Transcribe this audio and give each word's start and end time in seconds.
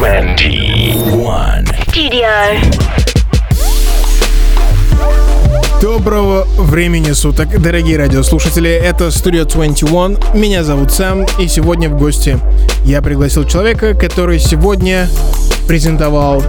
21. 0.00 1.66
Studio. 1.88 2.30
Доброго 5.82 6.46
времени 6.56 7.12
суток, 7.12 7.60
дорогие 7.60 7.98
радиослушатели. 7.98 8.70
Это 8.70 9.08
Studio 9.08 9.44
21. 9.44 10.40
Меня 10.40 10.64
зовут 10.64 10.90
Сэм, 10.90 11.26
и 11.38 11.46
сегодня 11.48 11.90
в 11.90 11.98
гости 11.98 12.38
я 12.86 13.02
пригласил 13.02 13.44
человека, 13.44 13.92
который 13.92 14.38
сегодня 14.38 15.06
презентовал 15.68 16.42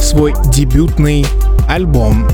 свой 0.00 0.34
дебютный 0.52 1.24
альбом. 1.68 2.28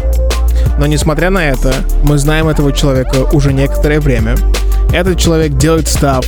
Но 0.79 0.87
несмотря 0.87 1.29
на 1.29 1.47
это, 1.51 1.75
мы 2.03 2.17
знаем 2.17 2.49
этого 2.49 2.73
человека 2.73 3.29
уже 3.35 3.53
некоторое 3.53 4.01
время. 4.01 4.37
Этот 4.91 5.19
человек 5.19 5.59
делает 5.59 5.87
став 5.87 6.25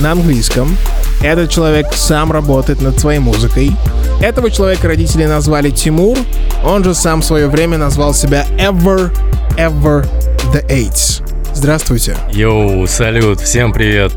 на 0.00 0.12
английском. 0.12 0.76
Этот 1.22 1.50
человек 1.50 1.86
сам 1.92 2.32
работает 2.32 2.80
над 2.80 2.98
своей 2.98 3.18
музыкой. 3.18 3.72
Этого 4.20 4.50
человека 4.50 4.88
родители 4.88 5.26
назвали 5.26 5.70
Тимур. 5.70 6.18
Он 6.64 6.82
же 6.82 6.94
сам 6.94 7.20
в 7.20 7.24
свое 7.24 7.48
время 7.48 7.78
назвал 7.78 8.14
себя 8.14 8.46
Ever, 8.58 9.10
Ever 9.56 10.06
the 10.52 10.66
Eights. 10.68 11.22
Здравствуйте. 11.54 12.16
Йоу, 12.32 12.86
салют, 12.86 13.40
всем 13.40 13.72
привет. 13.72 14.12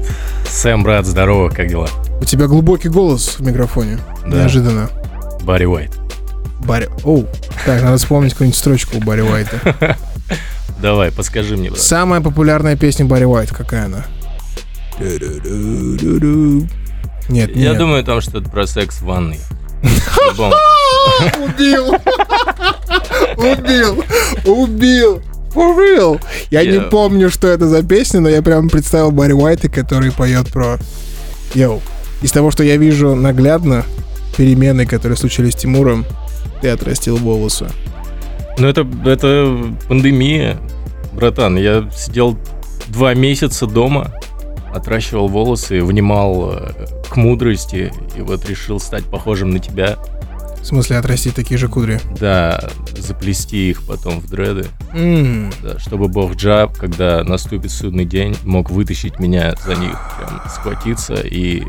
Сэм, 0.48 0.84
брат, 0.84 1.05
здорово, 1.05 1.49
как 1.49 1.67
дела? 1.67 1.90
У 2.21 2.26
тебя 2.26 2.48
глубокий 2.48 2.90
голос 2.90 3.35
в 3.38 3.41
микрофоне. 3.41 3.99
Да. 4.26 4.38
Неожиданно. 4.38 4.90
Барри 5.41 5.65
Уайт. 5.65 5.91
Барри... 6.65 6.90
Оу. 7.04 7.27
Так, 7.65 7.81
надо 7.81 7.98
вспомнить 7.98 8.31
какую-нибудь 8.31 8.57
строчку 8.57 8.98
у 8.98 9.02
Барри 9.02 9.21
Уайта. 9.21 9.59
Давай, 10.81 11.12
подскажи 11.12 11.57
мне, 11.57 11.70
брат. 11.70 11.81
Самая 11.81 12.21
популярная 12.21 12.76
песня 12.77 13.05
Барри 13.05 13.26
Уайта 13.26 13.54
какая 13.54 13.85
она? 13.85 14.05
Нет, 17.29 17.55
Я 17.55 17.70
нет. 17.70 17.77
думаю, 17.77 18.03
там 18.03 18.21
что-то 18.21 18.49
про 18.49 18.67
секс 18.67 18.97
в 18.97 19.03
ванной. 19.05 19.39
Убил! 21.43 21.95
Убил! 23.37 24.03
Убил! 24.45 25.21
For 25.53 25.77
real! 25.77 26.21
Я 26.49 26.65
не 26.65 26.81
помню, 26.81 27.29
что 27.29 27.48
это 27.48 27.68
за 27.68 27.84
песня, 27.84 28.20
но 28.21 28.29
я 28.29 28.41
прям 28.41 28.70
представил 28.70 29.12
Барри 29.12 29.34
Уайта, 29.34 29.70
который 29.70 30.12
поет 30.12 30.51
про... 30.51 30.79
Йоу. 31.53 31.81
Из 32.21 32.31
того, 32.31 32.49
что 32.51 32.63
я 32.63 32.77
вижу 32.77 33.13
наглядно, 33.15 33.85
перемены, 34.37 34.85
которые 34.87 35.18
случились 35.18 35.53
с 35.53 35.57
Тимуром, 35.57 36.05
ты 36.62 36.70
отрастил 36.70 37.18
волосы. 37.18 37.68
Ну, 38.57 38.68
это, 38.68 38.87
это 39.05 39.55
пандемия, 39.87 40.57
братан. 41.12 41.57
Я 41.57 41.87
сидел 41.96 42.37
два 42.87 43.13
месяца 43.13 43.68
дома, 43.68 44.12
отращивал 44.74 45.27
волосы, 45.27 45.84
внимал 45.84 46.52
э, 46.54 46.71
к 47.10 47.16
мудрости, 47.16 47.91
и 48.16 48.21
вот 48.21 48.48
решил 48.49 48.80
стать 48.80 49.04
похожим 49.05 49.52
на 49.52 49.60
тебя. 49.60 49.98
В 50.62 50.65
смысле, 50.65 50.98
отрастить 50.98 51.35
такие 51.35 51.57
же 51.57 51.68
кудри. 51.68 51.99
Да, 52.20 52.70
заплести 52.98 53.70
их 53.71 53.84
потом 53.85 54.21
в 54.21 54.30
дреды. 54.30 54.65
М, 54.93 55.52
Да, 55.62 55.77
чтобы 55.77 56.07
бог 56.07 56.35
Джаб, 56.35 56.77
когда 56.77 57.21
наступит 57.24 57.70
судный 57.71 58.05
день, 58.05 58.35
мог 58.43 58.70
вытащить 58.71 59.20
меня 59.20 59.55
за 59.65 59.76
них, 59.76 59.98
прям 60.18 60.41
схватиться 60.49 61.15
и 61.15 61.63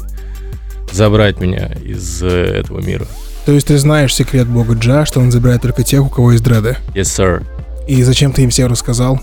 забрать 0.93 1.41
меня 1.41 1.67
из 1.85 2.23
э, 2.23 2.29
этого 2.29 2.81
мира. 2.81 3.07
То 3.47 3.53
есть 3.53 3.67
ты 3.67 3.77
знаешь 3.79 4.15
секрет 4.15 4.47
бога 4.47 4.75
Джа, 4.75 5.05
что 5.05 5.21
он 5.21 5.31
забирает 5.33 5.63
только 5.63 5.83
тех, 5.83 6.03
у 6.05 6.09
кого 6.09 6.31
есть 6.33 6.45
дреды. 6.45 6.77
Yes, 6.95 7.03
sir. 7.03 7.45
И 7.89 8.03
зачем 8.05 8.33
ты 8.33 8.43
им 8.43 8.51
всем 8.51 8.71
рассказал? 8.71 9.21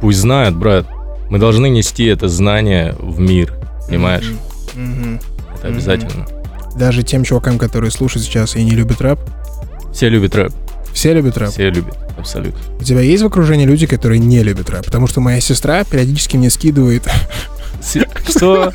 Пусть 0.00 0.20
знают, 0.20 0.56
брат. 0.56 0.86
Мы 1.32 1.38
должны 1.38 1.70
нести 1.70 2.04
это 2.04 2.28
знание 2.28 2.94
в 2.98 3.18
мир, 3.18 3.54
понимаешь? 3.88 4.34
Мгм. 4.74 5.18
Это 5.56 5.68
обязательно. 5.68 6.26
Даже 6.76 7.02
тем 7.04 7.24
чувакам, 7.24 7.58
которые 7.58 7.90
слушают 7.90 8.26
сейчас 8.26 8.54
и 8.54 8.62
не 8.62 8.72
любят 8.72 9.00
рэп. 9.00 9.18
Все 9.94 10.10
любят 10.10 10.34
рэп, 10.34 10.52
Все 10.92 11.14
любят 11.14 11.38
рэп. 11.38 11.48
все 11.48 11.70
любят, 11.70 11.96
абсолютно. 12.18 12.60
У 12.78 12.84
тебя 12.84 13.00
есть 13.00 13.22
в 13.22 13.26
окружении 13.26 13.64
люди, 13.64 13.86
которые 13.86 14.18
не 14.18 14.42
любят 14.42 14.68
рэп? 14.68 14.84
Потому 14.84 15.06
что 15.06 15.22
моя 15.22 15.40
сестра 15.40 15.84
периодически 15.84 16.36
мне 16.36 16.50
скидывает... 16.50 17.04
Что? 18.28 18.72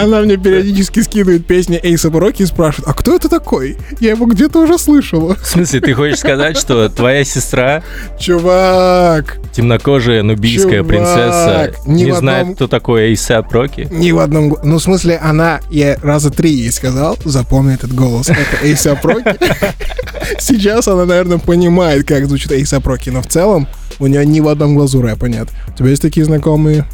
Она 0.00 0.20
мне 0.22 0.36
периодически 0.36 1.00
скидывает 1.00 1.46
песни 1.46 1.78
Эйса 1.82 2.10
Роки 2.10 2.42
и 2.42 2.46
спрашивает, 2.46 2.88
а 2.88 2.94
кто 2.94 3.14
это 3.14 3.28
такой? 3.28 3.76
Я 4.00 4.10
его 4.10 4.26
где-то 4.26 4.60
уже 4.60 4.78
слышала. 4.78 5.36
В 5.36 5.46
смысле, 5.46 5.80
ты 5.80 5.94
хочешь 5.94 6.18
сказать, 6.18 6.56
что 6.56 6.88
твоя 6.88 7.24
сестра, 7.24 7.82
Чувак, 8.18 9.38
темнокожая 9.52 10.22
нубийская 10.22 10.82
Чувак, 10.82 10.86
принцесса, 10.88 11.74
ни 11.86 12.04
не 12.04 12.12
знает, 12.12 12.42
одном- 12.42 12.54
кто 12.54 12.68
такой 12.68 13.10
Эйсап 13.10 13.52
Роки? 13.52 13.88
ни 13.90 14.10
в 14.12 14.18
одном... 14.18 14.56
Ну, 14.62 14.78
в 14.78 14.82
смысле, 14.82 15.18
она... 15.22 15.60
Я 15.70 15.96
раза 16.02 16.30
три 16.30 16.50
ей 16.50 16.72
сказал, 16.72 17.18
запомни 17.24 17.74
этот 17.74 17.94
голос. 17.94 18.28
Это 18.28 18.64
Эйса 18.64 18.98
Роки. 19.02 19.36
Сейчас 20.38 20.88
она, 20.88 21.04
наверное, 21.04 21.38
понимает, 21.38 22.06
как 22.06 22.26
звучит 22.26 22.52
Эйса 22.52 22.80
Роки, 22.80 23.10
но 23.10 23.20
в 23.22 23.26
целом 23.26 23.68
у 23.98 24.06
нее 24.06 24.24
ни 24.24 24.40
в 24.40 24.48
одном 24.48 24.74
глазу 24.74 25.02
рэпа 25.02 25.26
нет. 25.26 25.48
У 25.68 25.72
тебя 25.78 25.90
есть 25.90 26.02
такие 26.02 26.24
знакомые? 26.24 26.86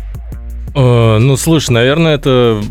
Э, 0.75 1.19
Ну, 1.19 1.37
слушай, 1.37 1.71
наверное, 1.71 2.15
это 2.15 2.63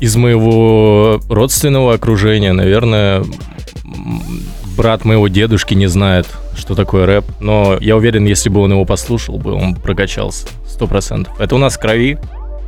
из 0.00 0.16
моего 0.16 1.20
родственного 1.28 1.94
окружения. 1.94 2.52
Наверное, 2.52 3.24
брат 4.76 5.04
моего 5.04 5.28
дедушки 5.28 5.74
не 5.74 5.86
знает, 5.86 6.26
что 6.56 6.74
такое 6.74 7.06
рэп. 7.06 7.24
Но 7.40 7.76
я 7.80 7.96
уверен, 7.96 8.24
если 8.26 8.48
бы 8.50 8.60
он 8.60 8.72
его 8.72 8.84
послушал 8.84 9.38
бы, 9.38 9.52
он 9.52 9.74
прокачался. 9.74 10.46
Сто 10.68 10.86
процентов. 10.86 11.38
Это 11.40 11.54
у 11.54 11.58
нас 11.58 11.76
в 11.76 11.80
крови, 11.80 12.18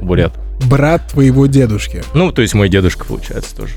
бурят. 0.00 0.32
Брат 0.68 1.06
твоего 1.08 1.46
дедушки. 1.46 2.02
Ну, 2.14 2.32
то 2.32 2.42
есть 2.42 2.54
мой 2.54 2.68
дедушка, 2.68 3.04
получается, 3.04 3.54
тоже. 3.54 3.74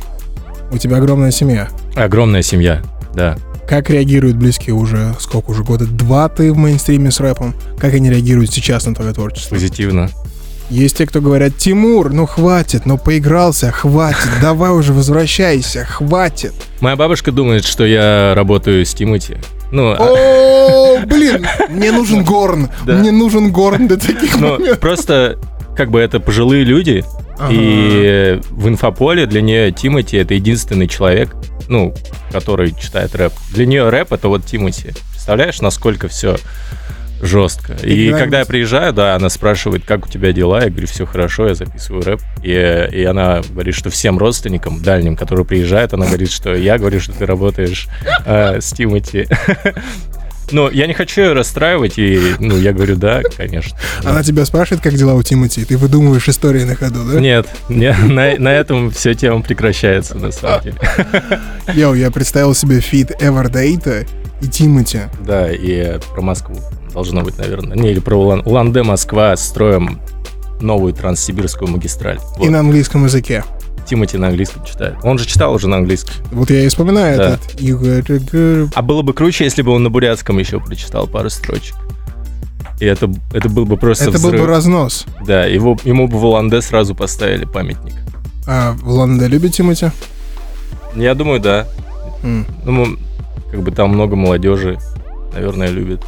У 0.71 0.77
тебя 0.77 0.97
огромная 0.97 1.31
семья. 1.31 1.67
Огромная 1.95 2.41
семья, 2.41 2.81
да. 3.13 3.37
Как 3.67 3.89
реагируют 3.89 4.37
близкие 4.37 4.73
уже, 4.73 5.13
сколько 5.19 5.51
уже, 5.51 5.63
года 5.63 5.85
два 5.85 6.27
ты 6.29 6.51
в 6.51 6.57
мейнстриме 6.57 7.11
с 7.11 7.19
рэпом? 7.19 7.53
Как 7.77 7.93
они 7.93 8.09
реагируют 8.09 8.51
сейчас 8.51 8.85
на 8.85 8.95
твое 8.95 9.13
творчество? 9.13 9.55
Позитивно. 9.55 10.09
Есть 10.69 10.97
те, 10.97 11.05
кто 11.05 11.19
говорят, 11.21 11.57
Тимур, 11.57 12.13
ну 12.13 12.25
хватит, 12.25 12.85
ну 12.85 12.97
поигрался, 12.97 13.71
хватит, 13.71 14.29
давай 14.41 14.71
уже 14.71 14.93
возвращайся, 14.93 15.83
хватит. 15.85 16.53
Моя 16.79 16.95
бабушка 16.95 17.31
думает, 17.31 17.65
что 17.65 17.85
я 17.85 18.33
работаю 18.35 18.85
с 18.85 18.93
Тимати. 18.93 19.37
Ну, 19.71 19.91
а- 19.91 19.97
О, 19.99 21.05
блин, 21.05 21.45
мне 21.69 21.91
нужен 21.91 22.23
горн, 22.25 22.69
мне 22.85 23.11
нужен 23.11 23.51
горн 23.51 23.87
для 23.87 23.97
таких 23.97 24.39
ну, 24.39 24.51
моментов. 24.53 24.79
просто 24.79 25.37
как 25.75 25.91
бы 25.91 25.99
это 25.99 26.19
пожилые 26.19 26.63
люди. 26.63 27.03
И 27.49 28.39
в 28.51 28.67
инфополе 28.67 29.25
для 29.25 29.41
нее 29.41 29.71
Тимати 29.71 30.15
это 30.17 30.35
единственный 30.35 30.87
человек, 30.87 31.35
ну, 31.67 31.93
который 32.31 32.71
читает 32.79 33.15
рэп. 33.15 33.33
Для 33.51 33.65
нее 33.65 33.89
рэп 33.89 34.13
это 34.13 34.27
вот 34.27 34.45
Тимати. 34.45 34.93
Представляешь, 35.11 35.59
насколько 35.59 36.07
все 36.07 36.37
жестко. 37.21 37.73
И 37.83 38.07
Играет. 38.07 38.23
когда 38.23 38.39
я 38.39 38.45
приезжаю, 38.45 38.93
да, 38.93 39.15
она 39.15 39.29
спрашивает, 39.29 39.83
как 39.85 40.05
у 40.05 40.09
тебя 40.09 40.33
дела, 40.33 40.63
я 40.63 40.69
говорю, 40.69 40.87
все 40.87 41.05
хорошо, 41.05 41.47
я 41.47 41.55
записываю 41.55 42.03
рэп. 42.03 42.21
И, 42.43 42.49
и 42.49 43.03
она 43.03 43.41
говорит, 43.49 43.75
что 43.75 43.89
всем 43.89 44.17
родственникам 44.17 44.81
дальним, 44.81 45.15
которые 45.15 45.45
приезжают, 45.45 45.93
она 45.93 46.07
говорит, 46.07 46.31
что 46.31 46.53
я 46.53 46.77
говорю, 46.77 46.99
что 46.99 47.13
ты 47.13 47.25
работаешь 47.25 47.87
э, 48.25 48.59
с 48.59 48.71
Тимати. 48.71 49.27
Но 50.51 50.69
я 50.69 50.85
не 50.87 50.93
хочу 50.93 51.21
ее 51.21 51.33
расстраивать, 51.33 51.97
и 51.97 52.19
ну, 52.39 52.57
я 52.57 52.73
говорю, 52.73 52.97
да, 52.97 53.21
конечно. 53.37 53.77
Она 54.03 54.21
тебя 54.21 54.45
спрашивает, 54.45 54.83
как 54.83 54.95
дела 54.95 55.13
у 55.13 55.23
Тимати, 55.23 55.61
и 55.61 55.65
ты 55.65 55.77
выдумываешь 55.77 56.27
истории 56.27 56.63
на 56.63 56.75
ходу, 56.75 57.05
да? 57.05 57.19
Нет, 57.19 57.47
не- 57.69 57.93
на, 58.07 58.37
на 58.37 58.49
этом 58.49 58.91
все 58.91 59.13
тема 59.13 59.41
прекращается, 59.41 60.17
на 60.17 60.31
самом 60.31 60.61
деле. 60.63 60.77
Йоу, 61.73 61.93
я 61.93 62.11
представил 62.11 62.53
себе 62.53 62.81
feat 62.81 63.11
Everthe8 63.21 63.96
а 63.96 64.05
и 64.41 64.47
Тимати. 64.47 65.03
Да, 65.25 65.49
и 65.49 65.99
про 66.13 66.21
Москву 66.21 66.57
должно 66.93 67.21
быть, 67.21 67.37
наверное. 67.37 67.77
Не, 67.77 67.91
или 67.91 67.99
про 67.99 68.15
Улан- 68.15 68.41
Улан-Удэ, 68.45 68.83
Москва, 68.83 69.35
строим 69.37 69.99
новую 70.59 70.93
транссибирскую 70.93 71.69
магистраль. 71.71 72.17
И 72.37 72.39
Вот. 72.41 72.49
на 72.49 72.59
английском 72.59 73.05
языке. 73.05 73.43
Тимати 73.87 74.17
на 74.17 74.27
английском 74.27 74.63
читает. 74.63 74.95
Он 75.03 75.17
же 75.17 75.25
читал 75.25 75.53
уже 75.53 75.67
на 75.67 75.77
английском. 75.77 76.13
Вот 76.31 76.49
я 76.51 76.63
и 76.63 76.67
вспоминаю 76.67 77.17
Да. 77.17 77.29
этот. 77.33 77.55
You. 77.59 78.69
А 78.75 78.81
было 78.81 79.01
бы 79.01 79.13
круче, 79.13 79.43
если 79.43 79.63
бы 79.63 79.71
он 79.71 79.83
на 79.83 79.89
бурятском 79.89 80.37
еще 80.37 80.59
прочитал 80.59 81.07
пару 81.07 81.29
строчек. 81.29 81.75
И 82.79 82.85
это, 82.85 83.11
это 83.33 83.49
был 83.49 83.65
бы 83.65 83.77
просто 83.77 84.05
Это 84.05 84.13
был 84.19 84.27
взрыв. 84.29 84.41
бы 84.41 84.47
разнос. 84.47 85.05
Да, 85.25 85.45
его, 85.45 85.77
ему 85.83 86.07
бы 86.07 86.17
в 86.19 86.25
Улан-Удэ 86.25 86.61
сразу 86.61 86.95
поставили 86.95 87.45
памятник. 87.45 87.93
А 88.47 88.73
в 88.73 88.87
Лондоне 88.89 89.27
любит 89.29 89.53
Тимати? 89.53 89.91
Я 90.95 91.13
думаю, 91.15 91.39
да. 91.39 91.67
М, 92.23 92.45
Ну, 92.65 92.97
как 93.51 93.61
бы 93.61 93.71
там 93.71 93.89
много 93.91 94.15
молодежи, 94.15 94.77
наверное, 95.33 95.69
любит. 95.69 96.01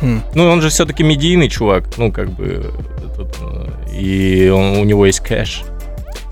Хм. 0.00 0.20
Ну, 0.34 0.48
он 0.50 0.60
же 0.62 0.68
все-таки 0.68 1.02
медийный 1.02 1.48
чувак, 1.48 1.84
ну, 1.96 2.10
как 2.12 2.30
бы, 2.30 2.72
этот, 2.98 3.36
э, 3.40 3.92
и 3.98 4.48
он- 4.48 4.78
у 4.78 4.84
него 4.84 5.06
есть 5.06 5.20
кэш. 5.20 5.62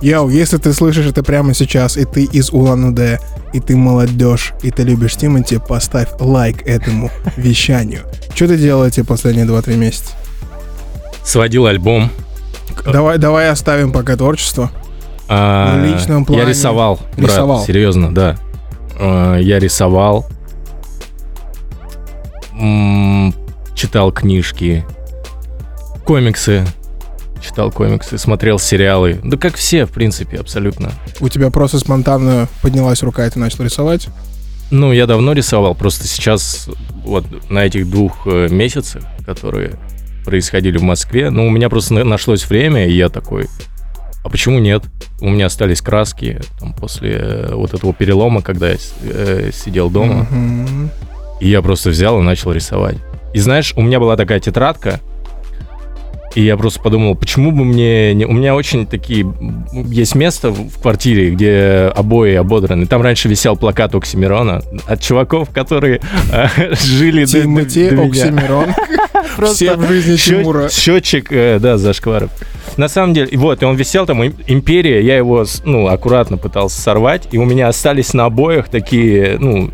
Йоу, 0.00 0.30
если 0.30 0.56
ты 0.58 0.72
слышишь 0.72 1.06
это 1.06 1.22
прямо 1.22 1.54
сейчас, 1.54 1.96
и 1.96 2.04
ты 2.04 2.24
из 2.24 2.50
Улан-Удэ, 2.50 3.18
и 3.52 3.60
ты 3.60 3.76
молодежь, 3.76 4.52
и 4.62 4.70
ты 4.72 4.82
любишь 4.82 5.14
Тимати, 5.16 5.58
поставь 5.58 6.08
лайк 6.18 6.62
этому 6.66 7.08
вещанию. 7.36 8.02
Что 8.34 8.48
ты 8.48 8.56
делал 8.58 8.84
эти 8.84 9.02
последние 9.02 9.46
2-3 9.46 9.76
месяца? 9.76 10.12
Сводил 11.24 11.66
альбом. 11.66 12.10
Давай, 12.84 13.18
давай 13.18 13.48
оставим 13.48 13.92
пока 13.92 14.16
творчество. 14.16 14.72
А, 15.28 15.78
В 15.80 15.84
личном 15.84 16.24
плане. 16.24 16.42
Я 16.42 16.48
рисовал, 16.48 16.98
брат, 17.16 17.30
Рисовал. 17.30 17.64
серьезно, 17.64 18.12
да. 18.12 18.36
А, 18.98 19.36
Я 19.38 19.60
рисовал, 19.60 20.26
читал 23.82 24.12
книжки, 24.12 24.84
комиксы, 26.04 26.64
читал 27.42 27.72
комиксы, 27.72 28.16
смотрел 28.16 28.60
сериалы. 28.60 29.18
Да 29.24 29.36
как 29.36 29.56
все, 29.56 29.86
в 29.86 29.90
принципе, 29.90 30.36
абсолютно. 30.38 30.92
У 31.20 31.28
тебя 31.28 31.50
просто 31.50 31.80
спонтанно 31.80 32.46
поднялась 32.62 33.02
рука, 33.02 33.26
и 33.26 33.30
ты 33.30 33.40
начал 33.40 33.64
рисовать? 33.64 34.06
Ну, 34.70 34.92
я 34.92 35.06
давно 35.06 35.32
рисовал, 35.32 35.74
просто 35.74 36.06
сейчас 36.06 36.68
вот 37.04 37.24
на 37.50 37.64
этих 37.64 37.90
двух 37.90 38.24
э, 38.26 38.46
месяцах, 38.48 39.02
которые 39.26 39.72
происходили 40.24 40.78
в 40.78 40.82
Москве, 40.82 41.30
ну, 41.30 41.48
у 41.48 41.50
меня 41.50 41.68
просто 41.68 41.94
на- 41.94 42.04
нашлось 42.04 42.48
время, 42.48 42.86
и 42.86 42.92
я 42.92 43.08
такой, 43.08 43.48
а 44.24 44.28
почему 44.30 44.60
нет? 44.60 44.84
У 45.20 45.28
меня 45.28 45.46
остались 45.46 45.82
краски 45.82 46.40
там, 46.60 46.72
после 46.72 47.16
э, 47.20 47.54
вот 47.54 47.74
этого 47.74 47.92
перелома, 47.92 48.42
когда 48.42 48.70
я 48.70 48.76
э, 49.02 49.50
сидел 49.52 49.90
дома, 49.90 50.26
Мгм. 50.30 50.90
и 51.40 51.48
я 51.50 51.60
просто 51.60 51.90
взял 51.90 52.20
и 52.20 52.22
начал 52.22 52.52
рисовать. 52.52 52.96
И 53.32 53.38
знаешь, 53.38 53.72
у 53.76 53.82
меня 53.82 53.98
была 54.00 54.16
такая 54.16 54.40
тетрадка, 54.40 55.00
и 56.34 56.42
я 56.42 56.56
просто 56.56 56.80
подумал, 56.80 57.14
почему 57.14 57.52
бы 57.52 57.64
мне... 57.64 58.14
Не... 58.14 58.24
У 58.24 58.32
меня 58.32 58.54
очень 58.54 58.86
такие... 58.86 59.30
Есть 59.72 60.14
место 60.14 60.50
в 60.50 60.80
квартире, 60.80 61.30
где 61.30 61.92
обои 61.94 62.34
ободраны. 62.34 62.86
Там 62.86 63.02
раньше 63.02 63.28
висел 63.28 63.54
плакат 63.56 63.94
Оксимирона 63.94 64.62
от 64.86 65.00
чуваков, 65.02 65.50
которые 65.50 66.00
э, 66.32 66.74
жили 66.80 67.26
до- 67.26 67.46
меня. 67.46 68.06
Оксимирон. 68.06 68.68
Просто 69.36 69.76
в 69.76 69.86
жизни 69.86 70.16
Тимура. 70.16 70.68
Счетчик, 70.70 71.30
э, 71.30 71.58
да, 71.60 71.76
зашкваров. 71.76 72.30
На 72.78 72.88
самом 72.88 73.12
деле, 73.12 73.36
вот, 73.36 73.62
и 73.62 73.66
он 73.66 73.76
висел 73.76 74.06
там, 74.06 74.22
«Им- 74.22 74.34
Империя, 74.46 75.02
я 75.02 75.16
его, 75.18 75.44
ну, 75.64 75.88
аккуратно 75.88 76.38
пытался 76.38 76.80
сорвать, 76.80 77.28
и 77.32 77.38
у 77.38 77.44
меня 77.44 77.68
остались 77.68 78.14
на 78.14 78.24
обоях 78.24 78.68
такие, 78.68 79.36
ну, 79.38 79.70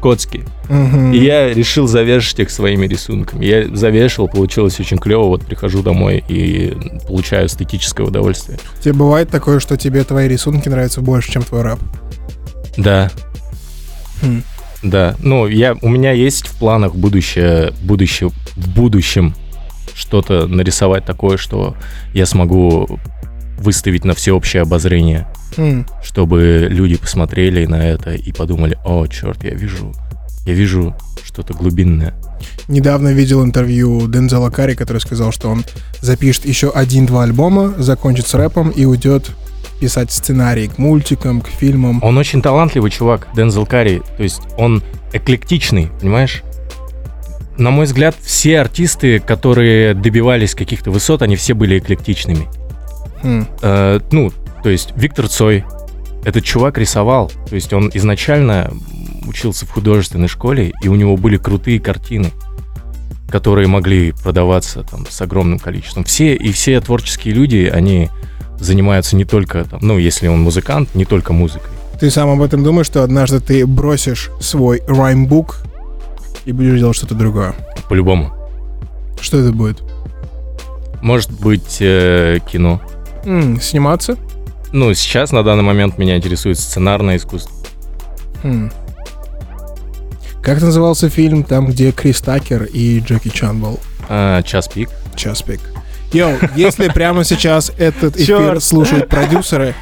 коцки. 0.00 0.42
Мгм. 0.68 1.12
И 1.12 1.18
я 1.18 1.52
решил 1.52 1.86
завешать 1.86 2.38
их 2.40 2.50
своими 2.50 2.86
рисунками. 2.86 3.44
Я 3.44 3.68
завешал, 3.74 4.28
получилось 4.28 4.78
очень 4.80 4.98
клево. 4.98 5.24
Вот 5.24 5.44
прихожу 5.44 5.82
домой 5.82 6.24
и 6.28 6.74
получаю 7.06 7.46
эстетическое 7.46 8.06
удовольствие. 8.06 8.58
Тебе 8.80 8.94
бывает 8.94 9.28
такое, 9.28 9.58
что 9.60 9.76
тебе 9.76 10.04
твои 10.04 10.28
рисунки 10.28 10.68
нравятся 10.68 11.00
больше, 11.00 11.32
чем 11.32 11.42
твой 11.42 11.62
рэп? 11.62 11.78
Да, 12.76 13.10
Хм. 14.22 14.42
да. 14.82 15.14
Ну, 15.20 15.46
я, 15.46 15.76
у 15.82 15.88
меня 15.88 16.12
есть 16.12 16.46
в 16.46 16.58
планах 16.58 16.94
будущее, 16.94 17.72
будущее, 17.82 18.30
в 18.56 18.68
будущем 18.74 19.34
что-то 19.94 20.46
нарисовать 20.46 21.04
такое, 21.04 21.36
что 21.36 21.76
я 22.14 22.24
смогу 22.24 22.98
выставить 23.58 24.04
на 24.04 24.14
всеобщее 24.14 24.62
обозрение, 24.62 25.28
Хм. 25.56 25.84
чтобы 26.02 26.66
люди 26.70 26.96
посмотрели 26.96 27.66
на 27.66 27.86
это 27.86 28.14
и 28.14 28.32
подумали, 28.32 28.78
о, 28.84 29.06
черт, 29.06 29.44
я 29.44 29.50
вижу, 29.50 29.92
я 30.46 30.54
вижу 30.54 30.94
что-то 31.24 31.54
глубинное. 31.54 32.14
Недавно 32.68 33.12
видел 33.12 33.44
интервью 33.44 34.08
Дензела 34.08 34.50
Карри, 34.50 34.74
который 34.74 34.98
сказал, 34.98 35.32
что 35.32 35.48
он 35.48 35.64
запишет 36.00 36.44
еще 36.44 36.70
один-два 36.70 37.24
альбома, 37.24 37.74
закончит 37.78 38.26
с 38.26 38.34
рэпом 38.34 38.70
и 38.70 38.84
уйдет 38.84 39.30
писать 39.80 40.12
сценарий 40.12 40.68
к 40.68 40.78
мультикам, 40.78 41.40
к 41.40 41.48
фильмам. 41.48 42.00
Он 42.02 42.16
очень 42.18 42.40
талантливый 42.42 42.90
чувак, 42.90 43.28
Дензел 43.34 43.66
Карри. 43.66 44.02
То 44.16 44.22
есть 44.22 44.42
он 44.56 44.82
эклектичный, 45.12 45.90
понимаешь? 46.00 46.42
На 47.58 47.70
мой 47.70 47.86
взгляд, 47.86 48.16
все 48.22 48.60
артисты, 48.60 49.18
которые 49.20 49.94
добивались 49.94 50.54
каких-то 50.54 50.90
высот, 50.90 51.22
они 51.22 51.36
все 51.36 51.54
были 51.54 51.78
эклектичными. 51.78 52.48
Хм. 53.22 53.46
Э, 53.60 54.00
ну, 54.10 54.32
то 54.62 54.70
есть 54.70 54.92
Виктор 54.96 55.28
Цой, 55.28 55.64
этот 56.24 56.44
чувак 56.44 56.78
рисовал. 56.78 57.30
То 57.48 57.54
есть 57.54 57.72
он 57.72 57.90
изначально 57.92 58.72
учился 59.26 59.66
в 59.66 59.70
художественной 59.70 60.28
школе, 60.28 60.72
и 60.82 60.88
у 60.88 60.94
него 60.94 61.16
были 61.16 61.36
крутые 61.36 61.80
картины, 61.80 62.30
которые 63.28 63.68
могли 63.68 64.12
продаваться 64.12 64.82
там 64.82 65.06
с 65.08 65.20
огромным 65.20 65.58
количеством. 65.58 66.04
Все 66.04 66.34
и 66.34 66.52
все 66.52 66.80
творческие 66.80 67.34
люди, 67.34 67.70
они 67.72 68.10
занимаются 68.58 69.16
не 69.16 69.24
только 69.24 69.64
там, 69.64 69.80
ну, 69.82 69.98
если 69.98 70.28
он 70.28 70.42
музыкант, 70.42 70.94
не 70.94 71.04
только 71.04 71.32
музыкой. 71.32 71.70
Ты 71.98 72.10
сам 72.10 72.30
об 72.30 72.42
этом 72.42 72.64
думаешь, 72.64 72.86
что 72.86 73.02
однажды 73.02 73.40
ты 73.40 73.66
бросишь 73.66 74.30
свой 74.40 74.82
раймбук 74.86 75.58
и 76.44 76.52
будешь 76.52 76.78
делать 76.78 76.96
что-то 76.96 77.14
другое? 77.14 77.54
По-любому. 77.88 78.32
Что 79.20 79.38
это 79.38 79.52
будет? 79.52 79.82
Может 81.00 81.30
быть, 81.30 81.78
э, 81.80 82.38
кино. 82.50 82.80
М, 83.24 83.60
сниматься? 83.60 84.16
Ну, 84.72 84.92
сейчас, 84.94 85.32
на 85.32 85.42
данный 85.42 85.62
момент, 85.62 85.98
меня 85.98 86.16
интересует 86.16 86.58
сценарное 86.58 87.16
искусство. 87.16 87.54
Хм. 88.42 88.70
Как 90.42 90.60
назывался 90.60 91.08
фильм, 91.08 91.44
там, 91.44 91.66
где 91.66 91.92
Крис 91.92 92.20
Такер 92.20 92.64
и 92.64 92.98
Джеки 92.98 93.28
Чан 93.28 93.60
был? 93.60 93.78
А, 94.08 94.42
час 94.42 94.66
пик. 94.68 94.90
Час 95.14 95.42
пик. 95.42 95.60
Йоу, 96.12 96.32
если 96.56 96.88
прямо 96.88 97.24
сейчас 97.24 97.70
этот 97.78 98.16
эфир 98.16 98.60
слушают 98.60 99.08
продюсеры, 99.08 99.74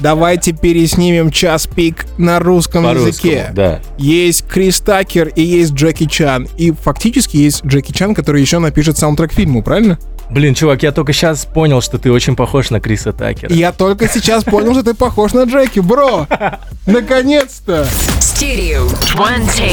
давайте 0.00 0.52
переснимем 0.52 1.30
час 1.30 1.66
пик 1.66 2.04
на 2.18 2.40
русском 2.40 2.84
языке. 2.92 3.50
да. 3.54 3.80
Есть 3.96 4.46
Крис 4.48 4.80
Такер 4.80 5.28
и 5.28 5.42
есть 5.42 5.72
Джеки 5.72 6.06
Чан. 6.06 6.48
И 6.58 6.72
фактически 6.72 7.36
есть 7.36 7.64
Джеки 7.64 7.92
Чан, 7.92 8.14
который 8.14 8.40
еще 8.40 8.58
напишет 8.58 8.98
саундтрек 8.98 9.32
фильму, 9.32 9.62
правильно? 9.62 9.98
Блин, 10.32 10.54
чувак, 10.54 10.82
я 10.82 10.92
только 10.92 11.12
сейчас 11.12 11.44
понял, 11.44 11.82
что 11.82 11.98
ты 11.98 12.10
очень 12.10 12.36
похож 12.36 12.70
на 12.70 12.80
Криса 12.80 13.12
Такера. 13.12 13.52
Я 13.52 13.70
только 13.70 14.08
сейчас 14.08 14.44
понял, 14.44 14.72
что 14.72 14.82
ты 14.82 14.94
похож 14.94 15.34
на 15.34 15.44
Джеки, 15.44 15.80
бро! 15.80 16.26
Наконец-то! 16.86 17.86
Studio 18.18 18.88
20. 19.12 19.72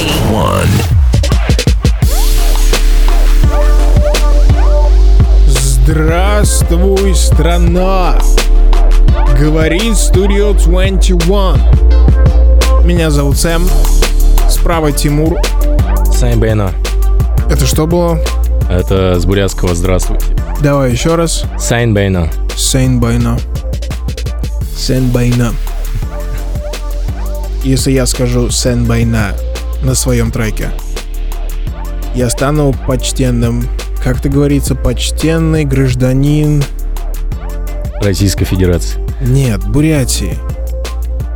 Здравствуй, 5.48 7.16
страна! 7.16 8.20
Говорит 9.40 9.94
Studio 9.94 10.54
21. 10.54 12.86
Меня 12.86 13.12
зовут 13.12 13.38
Сэм. 13.38 13.66
Справа 14.50 14.92
Тимур. 14.92 15.38
Сайн 16.14 16.42
байна. 16.42 16.74
Это 17.50 17.66
что 17.66 17.88
было? 17.88 18.20
Это 18.70 19.20
с 19.20 19.26
бурятского 19.26 19.74
«Здравствуйте». 19.74 20.28
Давай 20.62 20.92
еще 20.92 21.16
раз. 21.16 21.44
Сайн 21.58 21.96
байна. 21.96 22.30
Сайн 22.56 23.00
байна. 23.00 23.40
Сайн 24.78 25.10
байна. 25.10 25.54
Если 27.64 27.92
я 27.92 28.06
скажу 28.06 28.52
Сайн 28.52 28.86
байна 28.86 29.34
на 29.82 29.96
своем 29.96 30.30
треке, 30.30 30.70
я 32.14 32.30
стану 32.30 32.76
почтенным, 32.86 33.68
как 34.04 34.20
это 34.20 34.30
говорится, 34.30 34.76
почтенный 34.76 35.66
гражданин... 35.66 36.64
Российской 38.02 38.46
Федерации. 38.46 39.00
Нет, 39.20 39.66
Бурятии. 39.66 40.38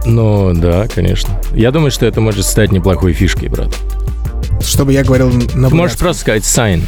Ну, 0.05 0.53
да, 0.53 0.87
конечно. 0.87 1.41
Я 1.53 1.71
думаю, 1.71 1.89
что 1.89 2.05
это 2.05 2.21
может 2.21 2.45
стать 2.45 2.71
неплохой 2.71 3.13
фишкой, 3.13 3.49
брат. 3.49 3.73
Чтобы 4.61 4.93
я 4.93 5.03
говорил 5.03 5.31
на 5.55 5.69
Ты 5.69 5.75
можешь 5.75 5.97
просто 5.97 6.21
сказать 6.21 6.45
«сайн». 6.45 6.83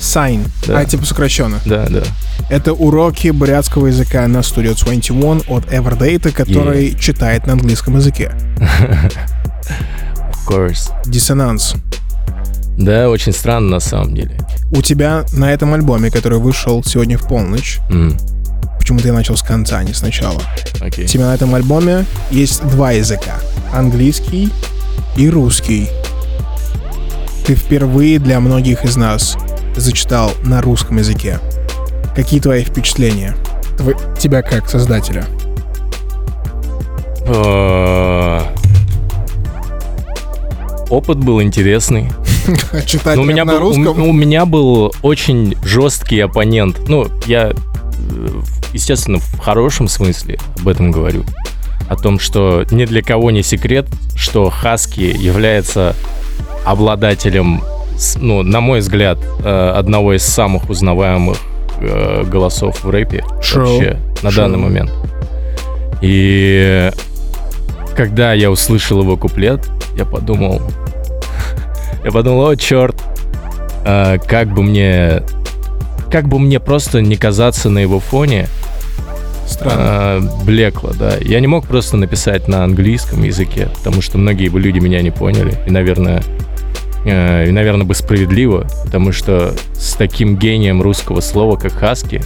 Сайн. 0.00 0.44
Да. 0.66 0.78
А, 0.80 0.84
типа 0.86 1.04
сокращенно. 1.04 1.60
Да, 1.66 1.86
да. 1.88 2.02
Это 2.48 2.72
уроки 2.72 3.28
бурятского 3.28 3.88
языка 3.88 4.26
на 4.26 4.38
Studio 4.38 4.74
21 4.74 5.42
от 5.48 5.66
Everdata, 5.72 6.32
который 6.32 6.94
читает 6.98 7.46
на 7.46 7.52
английском 7.52 7.96
языке. 7.96 8.32
Of 10.30 10.48
course. 10.48 10.90
Диссонанс. 11.06 11.74
Да, 12.76 13.10
очень 13.10 13.32
странно 13.32 13.68
на 13.72 13.80
самом 13.80 14.14
деле. 14.14 14.38
У 14.72 14.80
тебя 14.82 15.24
на 15.32 15.52
этом 15.52 15.74
альбоме, 15.74 16.10
который 16.10 16.38
вышел 16.38 16.82
сегодня 16.82 17.18
в 17.18 17.26
полночь, 17.28 17.78
М, 17.90 18.16
почему-то 18.78 19.08
я 19.08 19.12
начал 19.12 19.36
с 19.36 19.42
конца, 19.42 19.78
а 19.78 19.84
не 19.84 19.92
сначала. 19.92 20.40
Окей. 20.80 21.04
У 21.04 21.08
тебя 21.08 21.26
на 21.26 21.34
этом 21.34 21.54
альбоме 21.54 22.06
есть 22.30 22.62
два 22.70 22.92
языка. 22.92 23.38
Английский 23.72 24.50
и 25.16 25.28
русский. 25.28 25.88
Ты 27.46 27.54
впервые 27.54 28.18
для 28.18 28.40
многих 28.40 28.84
из 28.84 28.96
нас 28.96 29.36
зачитал 29.80 30.32
на 30.44 30.60
русском 30.62 30.98
языке. 30.98 31.40
Какие 32.14 32.40
твои 32.40 32.64
впечатления? 32.64 33.36
Тво- 33.76 34.18
тебя 34.18 34.42
как 34.42 34.68
создателя? 34.68 35.26
Э, 37.26 38.40
Опыт 40.90 41.18
был 41.18 41.40
интересный. 41.40 42.10
Читать 42.86 43.16
у 43.16 43.22
меня, 43.22 43.44
на 43.44 43.52
был, 43.52 43.58
у, 43.58 43.60
русском? 43.60 44.02
у 44.02 44.12
меня 44.12 44.44
был 44.44 44.92
очень 45.02 45.54
жесткий 45.62 46.18
оппонент. 46.20 46.88
Ну, 46.88 47.06
я, 47.26 47.52
э, 47.52 47.54
естественно, 48.72 49.18
в 49.18 49.38
хорошем 49.38 49.86
смысле 49.86 50.38
об 50.58 50.66
этом 50.66 50.90
говорю. 50.90 51.24
О 51.88 51.96
том, 51.96 52.18
что 52.18 52.64
ни 52.72 52.84
для 52.86 53.02
кого 53.02 53.30
не 53.30 53.42
секрет, 53.42 53.86
что 54.16 54.50
Хаски 54.50 55.00
является 55.00 55.94
обладателем, 56.64 57.62
ну, 58.16 58.42
на 58.42 58.60
мой 58.60 58.80
взгляд, 58.80 59.18
э, 59.44 59.72
одного 59.76 60.14
из 60.14 60.22
самых 60.22 60.68
узнаваемых 60.70 61.38
э, 61.80 62.24
голосов 62.24 62.84
в 62.84 62.90
рэпе 62.90 63.24
Шоу. 63.42 63.64
вообще 63.64 63.96
на 64.22 64.30
Шоу. 64.30 64.44
данный 64.44 64.58
момент. 64.58 64.92
И 66.00 66.90
когда 67.96 68.32
я 68.32 68.50
услышал 68.50 69.00
его 69.02 69.16
куплет, 69.16 69.68
я 69.96 70.04
подумал, 70.04 70.62
я 72.04 72.10
подумал, 72.10 72.48
о, 72.48 72.56
черт, 72.56 72.96
а, 73.84 74.18
как 74.18 74.48
бы 74.48 74.62
мне, 74.62 75.22
как 76.10 76.28
бы 76.28 76.38
мне 76.38 76.60
просто 76.60 77.02
не 77.02 77.16
казаться 77.16 77.68
на 77.68 77.78
его 77.78 78.00
фоне, 78.00 78.48
Странно. 79.46 80.30
блекло, 80.44 80.92
да. 80.98 81.16
Я 81.20 81.40
не 81.40 81.46
мог 81.46 81.66
просто 81.66 81.96
написать 81.96 82.48
на 82.48 82.64
английском 82.64 83.22
языке, 83.22 83.68
потому 83.76 84.00
что 84.00 84.16
многие 84.16 84.48
бы 84.48 84.60
люди 84.60 84.78
меня 84.78 85.02
не 85.02 85.10
поняли. 85.10 85.58
И, 85.66 85.70
наверное, 85.70 86.20
э, 86.20 86.22
и, 87.04 87.50
наверное, 87.50 87.84
бы 87.84 87.94
справедливо, 87.94 88.66
потому 88.84 89.12
что 89.12 89.54
с 89.74 89.94
таким 89.94 90.36
гением 90.36 90.82
русского 90.82 91.20
слова, 91.20 91.56
как 91.56 91.72
хаски, 91.72 92.22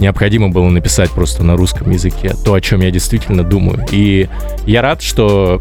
необходимо 0.00 0.48
было 0.48 0.68
написать 0.68 1.10
просто 1.10 1.44
на 1.44 1.56
русском 1.56 1.90
языке 1.90 2.34
то, 2.44 2.54
о 2.54 2.60
чем 2.60 2.80
я 2.80 2.90
действительно 2.90 3.44
думаю. 3.44 3.86
И 3.90 4.28
я 4.66 4.82
рад, 4.82 5.02
что 5.02 5.60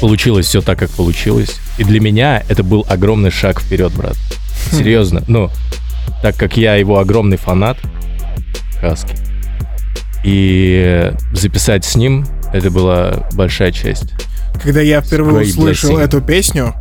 получилось 0.00 0.46
все 0.46 0.60
так, 0.60 0.78
как 0.78 0.90
получилось. 0.90 1.56
И 1.78 1.84
для 1.84 2.00
меня 2.00 2.42
это 2.48 2.62
был 2.64 2.84
огромный 2.88 3.30
шаг 3.30 3.60
вперед, 3.60 3.92
брат. 3.92 4.16
Серьезно. 4.70 5.22
Ну, 5.28 5.50
так 6.22 6.36
как 6.36 6.56
я 6.56 6.74
его 6.74 6.98
огромный 6.98 7.36
фанат, 7.36 7.78
Хаски, 8.80 9.14
и 10.24 11.12
записать 11.32 11.84
с 11.84 11.96
ним, 11.96 12.26
это 12.52 12.70
была 12.70 13.28
большая 13.32 13.72
честь. 13.72 14.12
Когда 14.60 14.80
я 14.80 15.00
впервые 15.00 15.44
Great 15.46 15.50
услышал 15.50 15.98
эту 15.98 16.20
песню, 16.20 16.74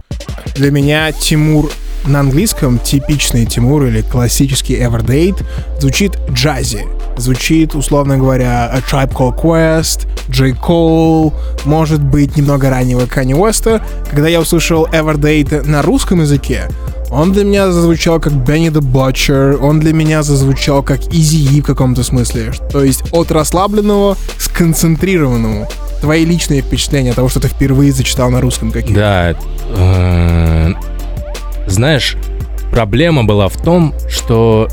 для 0.56 0.72
меня 0.72 1.12
Тимур 1.12 1.72
на 2.06 2.22
английском, 2.22 2.80
типичный 2.80 3.46
Тимур 3.46 3.86
или 3.86 4.02
классический 4.02 4.76
Everdate, 4.76 5.44
звучит 5.80 6.18
джази. 6.32 6.86
Звучит, 7.18 7.76
условно 7.76 8.18
говоря, 8.18 8.72
A 8.74 8.80
Tribe 8.80 9.14
Called 9.14 9.42
Quest, 9.42 10.08
J. 10.30 10.52
Cole, 10.52 11.34
может 11.66 12.02
быть, 12.02 12.38
немного 12.38 12.70
раннего 12.70 13.02
Kanye 13.02 13.36
West. 13.36 13.82
Когда 14.10 14.28
я 14.28 14.40
услышал 14.40 14.88
Everdate 14.88 15.68
на 15.68 15.82
русском 15.82 16.22
языке, 16.22 16.70
он 17.12 17.34
для 17.34 17.44
меня 17.44 17.72
зазвучал 17.72 18.22
как 18.22 18.32
Benny 18.32 18.72
the 18.72 18.80
Butcher, 18.80 19.58
он 19.58 19.82
для 19.82 19.94
меня 19.94 20.24
зазвучал 20.24 20.82
как 20.82 21.02
E 21.14 21.60
в 21.60 21.66
каком-то 21.66 22.04
смысле. 22.04 22.54
То 22.72 22.84
есть 22.84 23.04
от 23.12 23.32
расслабленного 23.32 24.16
к 24.16 24.42
сконцентрированному. 24.42 25.68
Твои 26.00 26.26
личные 26.26 26.62
впечатления 26.62 27.12
от 27.12 27.18
того, 27.18 27.30
что 27.30 27.42
ты 27.42 27.50
впервые 27.50 27.92
зачитал 27.92 28.32
на 28.32 28.42
русском 28.42 28.72
какие 28.72 28.96
Да. 28.96 29.36
Э, 31.66 31.70
Знаешь, 31.70 32.16
проблема 32.72 33.24
была 33.24 33.48
в 33.50 33.58
том, 33.58 33.94
что 34.10 34.68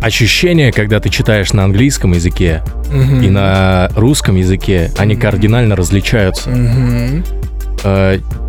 ощущение, 0.00 0.70
когда 0.72 1.00
ты 1.00 1.08
читаешь 1.08 1.52
на 1.52 1.64
английском 1.64 2.12
языке 2.12 2.62
Мгм. 2.90 3.22
и 3.22 3.30
на 3.30 3.88
русском 3.96 4.36
языке, 4.36 4.90
они 4.98 5.16
кардинально 5.16 5.76
различаются. 5.76 6.50
Мгм. 6.50 7.24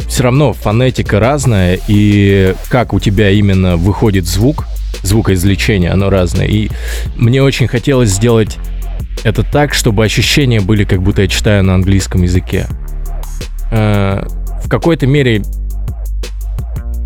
все 0.08 0.24
равно 0.24 0.54
фонетика 0.54 1.20
разная, 1.20 1.78
и 1.90 2.54
как 2.70 2.94
у 2.94 3.02
тебя 3.02 3.32
именно 3.32 3.76
выходит 3.76 4.26
звук, 4.28 4.66
звукоизвлечение, 5.04 5.92
оно 5.92 6.10
разное. 6.10 6.46
И 6.46 6.70
мне 7.18 7.44
очень 7.44 7.68
хотелось 7.68 8.12
сделать 8.12 8.58
это 9.26 9.44
так, 9.44 9.74
чтобы 9.74 10.06
ощущения 10.06 10.62
были, 10.62 10.86
как 10.86 11.02
будто 11.02 11.22
я 11.24 11.28
читаю 11.28 11.64
на 11.66 11.74
английском 11.76 12.22
языке. 12.24 12.68
Э, 13.72 14.26
В 14.64 14.70
какой-то 14.70 15.06
мере, 15.06 15.42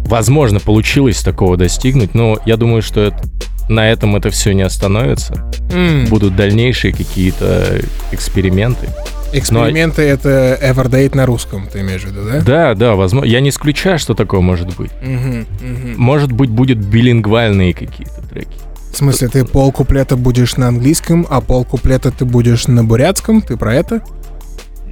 возможно, 0.10 0.60
получилось 0.60 1.22
такого 1.22 1.56
достигнуть, 1.58 2.14
но 2.16 2.38
я 2.46 2.58
думаю, 2.58 2.82
что 2.82 3.02
это- 3.02 3.22
на 3.70 3.90
этом 3.90 4.16
это 4.16 4.32
все 4.32 4.54
не 4.54 4.64
остановится. 4.64 5.50
М. 5.72 6.06
Будут 6.08 6.36
дальнейшие 6.36 6.92
какие-то 6.94 7.80
эксперименты. 8.12 8.90
Эксперименты— 9.32 10.02
это 10.04 10.58
Everdate 10.60 11.16
на 11.16 11.28
русском, 11.28 11.68
ты 11.72 11.82
имеешь 11.82 12.02
в 12.02 12.06
виду, 12.08 12.22
да? 12.28 12.42
Да, 12.42 12.74
да, 12.74 12.96
возможно. 12.96 13.28
Я 13.28 13.42
не 13.42 13.50
исключаю, 13.50 14.00
что 14.00 14.16
такое 14.16 14.42
может 14.42 14.76
быть. 14.76 14.90
Мгм, 15.04 15.46
мгм. 15.62 15.94
Может 15.98 16.32
быть, 16.32 16.50
будет 16.50 16.80
билингвальные 16.80 17.76
какие-то 17.76 18.22
треки. 18.28 18.50
В 18.92 18.98
смысле, 18.98 19.28
ты 19.28 19.46
пол 19.46 19.72
куплета 19.72 20.18
будешь 20.18 20.58
на 20.58 20.68
английском, 20.70 21.28
а 21.30 21.42
пол 21.42 21.64
куплета 21.64 22.10
ты 22.12 22.26
будешь 22.26 22.66
на 22.66 22.84
бурятском? 22.84 23.44
Ты 23.44 23.56
про 23.56 23.76
это? 23.76 24.02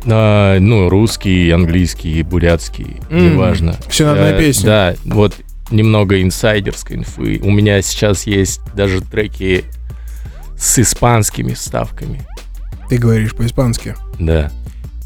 А, 0.06 0.60
ну, 0.60 0.90
русский, 0.90 1.50
английский, 1.52 2.22
бурятский, 2.24 2.98
М, 3.10 3.34
неважно. 3.34 3.76
всё 3.90 4.06
на 4.06 4.12
одной 4.14 4.32
Э, 4.34 4.40
песне. 4.40 4.66
Да, 4.66 4.96
вот 5.06 5.36
немного 5.72 6.22
инсайдерской 6.22 6.98
инфы. 6.98 7.40
У 7.44 7.52
меня 7.52 7.82
сейчас 7.82 8.26
есть 8.28 8.62
даже 8.74 9.02
треки 9.02 9.66
с 10.58 10.80
испанскими 10.80 11.54
вставками. 11.54 12.26
Ты 12.90 12.98
говоришь 12.98 13.34
по-испански. 13.36 13.96
Да. 14.20 14.52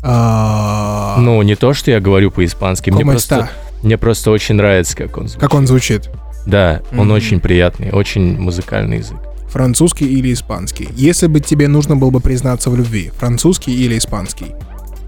А, 0.04 1.16
Ну, 1.20 1.42
не 1.42 1.56
то, 1.56 1.74
что 1.74 1.92
я 1.92 2.00
говорю 2.00 2.32
по-испански, 2.32 2.90
мне 2.90 3.04
«Como 3.04 3.12
просто, 3.12 3.36
está?» 3.36 3.50
мне 3.84 3.98
просто 3.98 4.32
очень 4.32 4.56
нравится, 4.56 4.96
как 4.96 5.18
он 5.18 5.28
звучит. 5.28 5.42
Как 5.42 5.54
он 5.54 5.68
звучит? 5.68 6.10
Да, 6.46 6.82
он 6.94 7.08
Мгм. 7.08 7.12
очень 7.12 7.40
приятный, 7.40 7.92
очень 7.92 8.40
музыкальный 8.40 8.98
язык. 8.98 9.18
Французский 9.50 10.06
или 10.06 10.32
испанский? 10.34 10.88
Если 10.96 11.28
бы 11.28 11.40
тебе 11.40 11.68
нужно 11.68 11.96
было 11.98 12.10
бы 12.10 12.20
признаться 12.22 12.70
в 12.70 12.76
любви, 12.76 13.12
французский 13.18 13.74
или 13.74 13.98
испанский? 13.98 14.48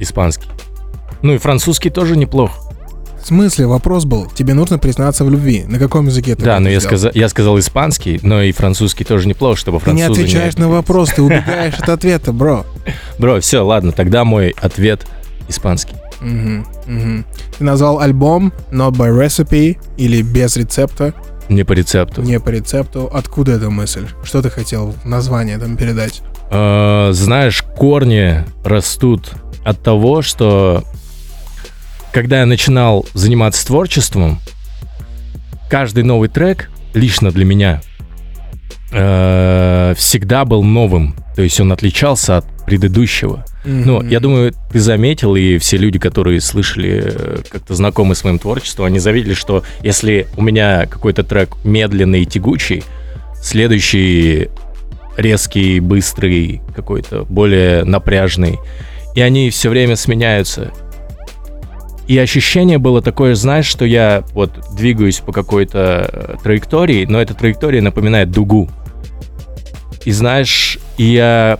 Испанский. 0.04 0.48
Ну 1.22 1.34
и 1.34 1.38
французский 1.38 1.90
тоже 1.90 2.18
неплох. 2.18 2.52
В 3.22 3.26
смысле, 3.28 3.68
вопрос 3.68 4.04
был, 4.04 4.28
тебе 4.36 4.54
нужно 4.54 4.78
признаться 4.78 5.24
в 5.24 5.30
любви. 5.30 5.64
На 5.66 5.80
каком 5.80 6.08
языке 6.08 6.36
ты 6.36 6.44
Да, 6.44 6.60
но 6.60 6.68
я, 6.68 6.82
сказал, 6.82 7.12
я 7.14 7.30
сказал 7.30 7.58
испанский, 7.58 8.20
но 8.22 8.42
и 8.42 8.52
французский 8.52 9.06
тоже 9.06 9.30
неплохо, 9.30 9.58
чтобы 9.58 9.80
Ты 9.80 9.94
не 9.94 10.02
французы 10.02 10.22
отвечаешь 10.24 10.58
на 10.58 10.68
вопрос, 10.68 11.12
ты 11.12 11.22
убегаешь 11.24 11.76
от 11.76 11.88
ответа, 11.88 12.34
бро. 12.34 12.66
Бро, 13.18 13.40
все, 13.40 13.62
ладно, 13.66 13.94
тогда 13.94 14.26
мой 14.26 14.54
ответ 14.62 15.08
испанский. 15.48 15.96
Ты 16.20 17.64
назвал 17.64 18.00
альбом 18.00 18.52
Not 18.72 18.92
by 18.92 19.10
Recipe 19.18 19.78
или 19.96 20.22
без 20.22 20.58
рецепта, 20.58 21.14
Не 21.48 21.64
по 21.64 21.74
рецепту. 21.74 22.22
не 22.22 22.40
по 22.42 22.50
рецепту. 22.50 23.10
Откуда 23.14 23.54
эта 23.54 23.70
мысль? 23.70 24.08
Что 24.24 24.42
ты 24.42 24.50
хотел 24.50 24.94
название 25.06 25.58
там 25.58 25.78
передать? 25.78 26.22
Э, 26.52 27.10
знаешь, 27.14 27.64
корни 27.78 28.44
растут 28.66 29.32
от 29.63 29.82
того, 29.82 30.22
что 30.22 30.84
когда 32.12 32.41
я 32.41 32.46
начинал 32.46 33.05
заниматься 33.13 33.65
творчеством, 33.65 34.39
каждый 35.70 36.03
новый 36.03 36.29
трек, 36.29 36.70
лично 36.93 37.32
для 37.32 37.46
меня, 37.46 37.82
э, 38.91 39.93
всегда 39.98 40.46
был 40.46 40.63
новым. 40.63 41.15
То 41.36 41.41
есть 41.41 41.60
он 41.60 41.72
отличался 41.72 42.38
от 42.38 42.65
предыдущего. 42.65 43.43
Ну, 43.65 44.03
я 44.03 44.20
думаю, 44.20 44.53
ты 44.72 44.79
заметил, 44.79 45.36
и 45.36 45.58
все 45.58 45.77
люди, 45.77 45.98
которые 45.98 46.41
слышали, 46.41 47.01
э, 47.05 47.38
как-то 47.50 47.75
знакомы 47.75 48.13
с 48.13 48.24
моим 48.24 48.38
творчеством, 48.38 48.86
они 48.86 49.00
заметили, 49.00 49.34
что 49.34 49.63
если 49.82 50.27
у 50.36 50.41
меня 50.41 50.86
какой-то 50.86 51.24
трек 51.24 51.55
медленный 51.63 52.24
и 52.24 52.25
тягучий, 52.25 52.84
следующий 53.41 54.50
резкий, 55.17 55.79
быстрый, 55.79 56.62
какой-то 56.75 57.24
более 57.24 57.86
напряжный, 57.86 58.60
и 59.15 59.22
они 59.22 59.50
все 59.50 59.70
время 59.70 59.96
сменяются. 59.96 60.72
И 62.08 62.17
ощущение 62.17 62.79
было 62.79 63.01
такое, 63.01 63.34
знаешь, 63.34 63.65
что 63.65 63.86
я 63.86 64.24
вот 64.34 64.51
двигаюсь 64.75 65.20
по 65.20 65.32
какой-то 65.32 66.10
э, 66.12 66.36
траектории, 66.43 67.05
но 67.05 67.22
эта 67.22 67.34
траектория 67.34 67.82
напоминает 67.82 68.29
дугу. 68.29 68.70
И 70.03 70.12
знаешь, 70.12 70.79
я 70.98 71.60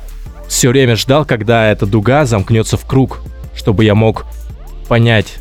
все 0.50 0.70
время 0.70 0.98
ждал, 0.98 1.26
когда 1.26 1.72
эта 1.72 1.86
дуга 1.86 2.26
замкнется 2.26 2.76
в 2.76 2.86
круг, 2.86 3.22
чтобы 3.56 3.86
я 3.86 3.96
мог 3.96 4.26
понять, 4.90 5.36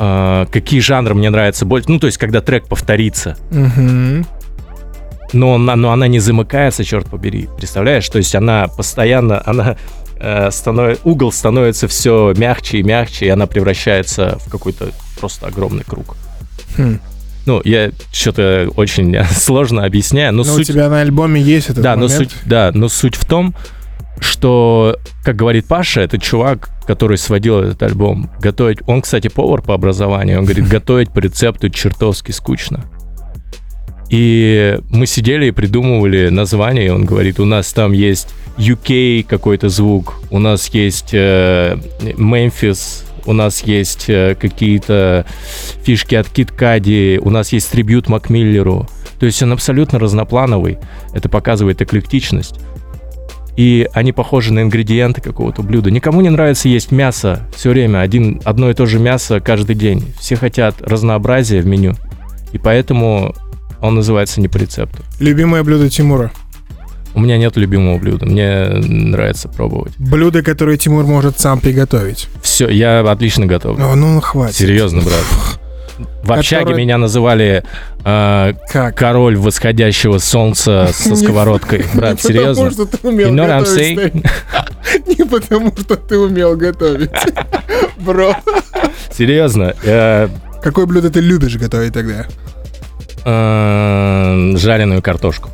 э, 0.00 0.46
какие 0.50 0.80
жанры 0.80 1.14
мне 1.14 1.30
нравятся 1.30 1.64
больше. 1.66 1.88
Ну, 1.88 2.00
то 2.00 2.06
есть, 2.06 2.18
когда 2.18 2.40
трек 2.40 2.66
повторится. 2.66 3.36
Мгм. 3.52 4.26
Но 5.32 5.54
она, 5.54 5.76
но 5.76 5.92
она 5.92 6.08
не 6.08 6.18
замыкается, 6.18 6.82
черт 6.82 7.06
побери. 7.06 7.48
Представляешь? 7.56 8.08
То 8.08 8.18
есть 8.18 8.34
она 8.34 8.66
постоянно, 8.66 9.40
она 9.46 9.76
э, 10.18 10.48
станов- 10.50 10.98
угол 11.04 11.32
становится 11.32 11.88
все 11.88 12.32
мягче 12.36 12.78
и 12.78 12.82
мягче, 12.82 13.26
и 13.26 13.28
она 13.28 13.46
превращается 13.46 14.38
в 14.44 14.50
какой-то 14.50 14.90
просто 15.18 15.46
огромный 15.46 15.84
круг. 15.84 16.16
Хм. 16.76 16.98
Ну, 17.46 17.60
я 17.64 17.90
что-то 18.12 18.68
очень 18.76 19.16
сложно 19.30 19.84
объясняю, 19.84 20.32
но 20.32 20.42
Но 20.44 20.52
у 20.52 20.56
суть... 20.56 20.66
тебя 20.68 20.88
на 20.88 21.00
альбоме 21.00 21.40
есть 21.40 21.70
этот 21.70 21.82
Да, 21.82 21.94
но 21.96 22.08
момент. 22.08 22.16
суть, 22.32 22.36
да, 22.44 22.70
но 22.74 22.88
суть 22.88 23.14
в 23.14 23.24
том, 23.24 23.54
что, 24.18 24.98
как 25.22 25.36
говорит 25.36 25.66
Паша, 25.68 26.00
это 26.00 26.18
чувак, 26.18 26.70
который 26.86 27.18
сводил 27.18 27.60
этот 27.60 27.82
альбом, 27.82 28.30
готовить... 28.40 28.78
Он, 28.86 29.02
кстати, 29.02 29.28
повар 29.28 29.60
по 29.62 29.74
образованию. 29.74 30.38
Он 30.38 30.44
говорит, 30.44 30.68
готовить 30.70 31.10
по 31.12 31.18
рецепту 31.18 31.68
чертовски 31.68 32.32
скучно. 32.32 32.84
И 34.10 34.78
мы 34.90 35.06
сидели 35.06 35.46
и 35.46 35.50
придумывали 35.50 36.28
название, 36.28 36.86
и 36.86 36.90
он 36.90 37.04
говорит, 37.04 37.40
у 37.40 37.44
нас 37.44 37.72
там 37.72 37.92
есть 37.92 38.28
UK 38.56 39.24
какой-то 39.24 39.68
звук, 39.68 40.20
у 40.30 40.38
нас 40.38 40.68
есть 40.68 41.10
э, 41.12 41.76
Memphis, 42.00 43.04
у 43.26 43.32
нас 43.32 43.62
есть 43.64 44.08
э, 44.08 44.36
какие-то 44.40 45.26
фишки 45.82 46.14
от 46.14 46.28
Кит 46.28 46.52
Кади, 46.52 47.18
у 47.22 47.30
нас 47.30 47.52
есть 47.52 47.70
трибют 47.70 48.08
Макмиллеру. 48.08 48.88
То 49.18 49.26
есть 49.26 49.42
он 49.42 49.52
абсолютно 49.52 49.98
разноплановый. 49.98 50.78
Это 51.12 51.28
показывает 51.28 51.80
эклектичность. 51.82 52.60
и 53.56 53.88
они 53.94 54.12
похожи 54.12 54.52
на 54.52 54.60
ингредиенты 54.60 55.22
какого-то 55.22 55.62
блюда. 55.62 55.90
Никому 55.90 56.20
не 56.20 56.28
нравится 56.28 56.68
есть 56.68 56.92
мясо 56.92 57.48
все 57.56 57.70
время, 57.70 58.00
один, 58.00 58.42
одно 58.44 58.70
и 58.70 58.74
то 58.74 58.84
же 58.84 58.98
мясо 58.98 59.40
каждый 59.40 59.74
день. 59.74 60.04
Все 60.18 60.36
хотят 60.36 60.82
разнообразия 60.82 61.62
в 61.62 61.66
меню, 61.66 61.94
и 62.52 62.58
поэтому 62.58 63.34
он 63.86 63.94
называется 63.96 64.40
не 64.40 64.48
по 64.48 64.56
рецепту. 64.58 65.02
Любимое 65.20 65.62
блюдо 65.62 65.88
Тимура? 65.88 66.30
У 67.14 67.20
меня 67.20 67.38
нет 67.38 67.56
любимого 67.56 67.96
блюда, 67.98 68.26
мне 68.26 68.66
нравится 68.68 69.48
пробовать. 69.48 69.94
Блюдо, 69.96 70.42
которое 70.42 70.76
Тимур 70.76 71.04
может 71.04 71.40
сам 71.40 71.60
приготовить. 71.60 72.28
Все, 72.42 72.68
я 72.68 73.00
отлично 73.00 73.46
готов. 73.46 73.78
О, 73.80 73.94
ну 73.94 74.20
хватит. 74.20 74.56
Серьезно, 74.56 75.00
брат. 75.00 75.24
В 76.24 76.32
общаге 76.32 76.64
Который- 76.64 76.82
меня 76.82 76.98
называли 76.98 77.64
э, 78.04 78.52
Как? 78.70 78.94
король 78.98 79.38
восходящего 79.38 80.18
солнца 80.18 80.90
со 80.92 81.16
сковородкой. 81.16 81.86
Брат, 81.94 82.16
Не 82.16 82.16
потому, 82.16 82.18
серьезно? 82.18 82.70
что 82.70 82.84
ты 82.84 83.08
умел 83.08 83.34
готовить. 83.34 84.14
Не 85.06 85.24
потому, 85.24 85.72
что 85.78 85.96
ты 85.96 86.18
умел 86.18 86.54
готовить. 86.54 87.10
Бро. 87.98 88.34
Серьезно. 89.10 89.74
Э, 89.84 90.28
Какое 90.62 90.84
блюдо 90.84 91.08
ты 91.10 91.20
любишь 91.20 91.56
готовить 91.56 91.94
тогда? 91.94 92.26
Э, 93.26 94.56
жареную 94.56 95.02
картошку. 95.02 95.50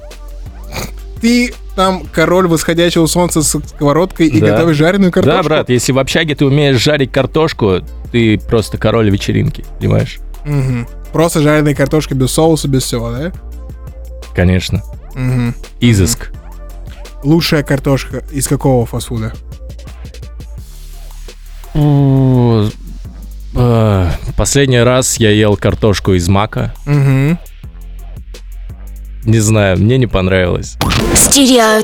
Ты 1.20 1.54
там 1.74 2.02
король 2.12 2.46
восходящего 2.48 3.06
солнца 3.06 3.42
с 3.42 3.58
сковородкой 3.58 4.26
и 4.26 4.40
Да. 4.40 4.48
готовишь 4.48 4.76
жареную 4.76 5.10
картошку? 5.10 5.42
Да, 5.42 5.48
брат, 5.48 5.68
если 5.70 5.92
в 5.92 5.98
общаге 5.98 6.34
ты 6.34 6.44
умеешь 6.44 6.76
жарить 6.80 7.10
картошку, 7.12 7.80
ты 8.10 8.38
просто 8.38 8.76
король 8.76 9.08
вечеринки, 9.10 9.64
понимаешь? 9.78 10.18
Мгм. 10.44 10.86
Просто 11.12 11.40
жареная 11.40 11.74
картошка 11.74 12.14
без 12.14 12.30
соуса, 12.32 12.68
без 12.68 12.82
всего, 12.82 13.10
да? 13.10 13.32
Конечно. 14.34 14.82
Мгм. 15.14 15.54
Изыск. 15.80 16.30
Лучшая 17.24 17.62
картошка 17.62 18.22
из 18.32 18.48
какого 18.48 18.84
фастфуда? 18.84 19.32
Фу, 21.72 22.70
э, 23.54 24.10
Последний 24.36 24.80
раз 24.80 25.16
я 25.18 25.30
ел 25.30 25.56
картошку 25.56 26.12
из 26.14 26.28
мака. 26.28 26.74
Мгм. 26.84 27.38
Не 29.24 29.38
знаю, 29.38 29.78
мне 29.78 29.98
не 29.98 30.08
понравилось. 30.08 30.76
Studio 31.14 31.80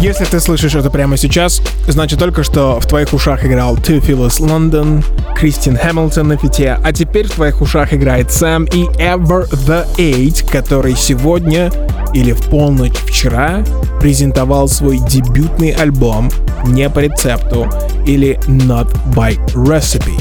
Если 0.00 0.24
ты 0.24 0.40
слышишь 0.40 0.74
это 0.74 0.88
прямо 0.88 1.18
сейчас, 1.18 1.60
значит 1.86 2.18
только 2.18 2.42
что 2.42 2.80
в 2.80 2.86
твоих 2.86 3.12
ушах 3.12 3.44
играл 3.44 3.76
Two 3.76 4.00
Phyllis 4.00 4.40
London, 4.40 5.04
Кристин 5.36 5.76
Хэмилтон 5.76 6.28
на 6.28 6.38
фите, 6.38 6.78
а 6.82 6.92
теперь 6.92 7.26
в 7.28 7.32
твоих 7.32 7.60
ушах 7.60 7.92
играет 7.92 8.32
Сэм 8.32 8.64
и 8.64 8.84
Ever 8.96 9.46
the 9.50 9.86
Eight, 9.98 10.50
который 10.50 10.96
сегодня 10.96 11.70
или 12.14 12.32
в 12.32 12.42
полночь 12.46 12.96
вчера 12.96 13.62
презентовал 14.00 14.68
свой 14.68 14.98
дебютный 15.06 15.72
альбом 15.72 16.30
не 16.64 16.88
по 16.88 17.00
рецепту 17.00 17.70
или 18.06 18.40
Not 18.46 18.88
by 19.14 19.38
Recipe. 19.52 20.18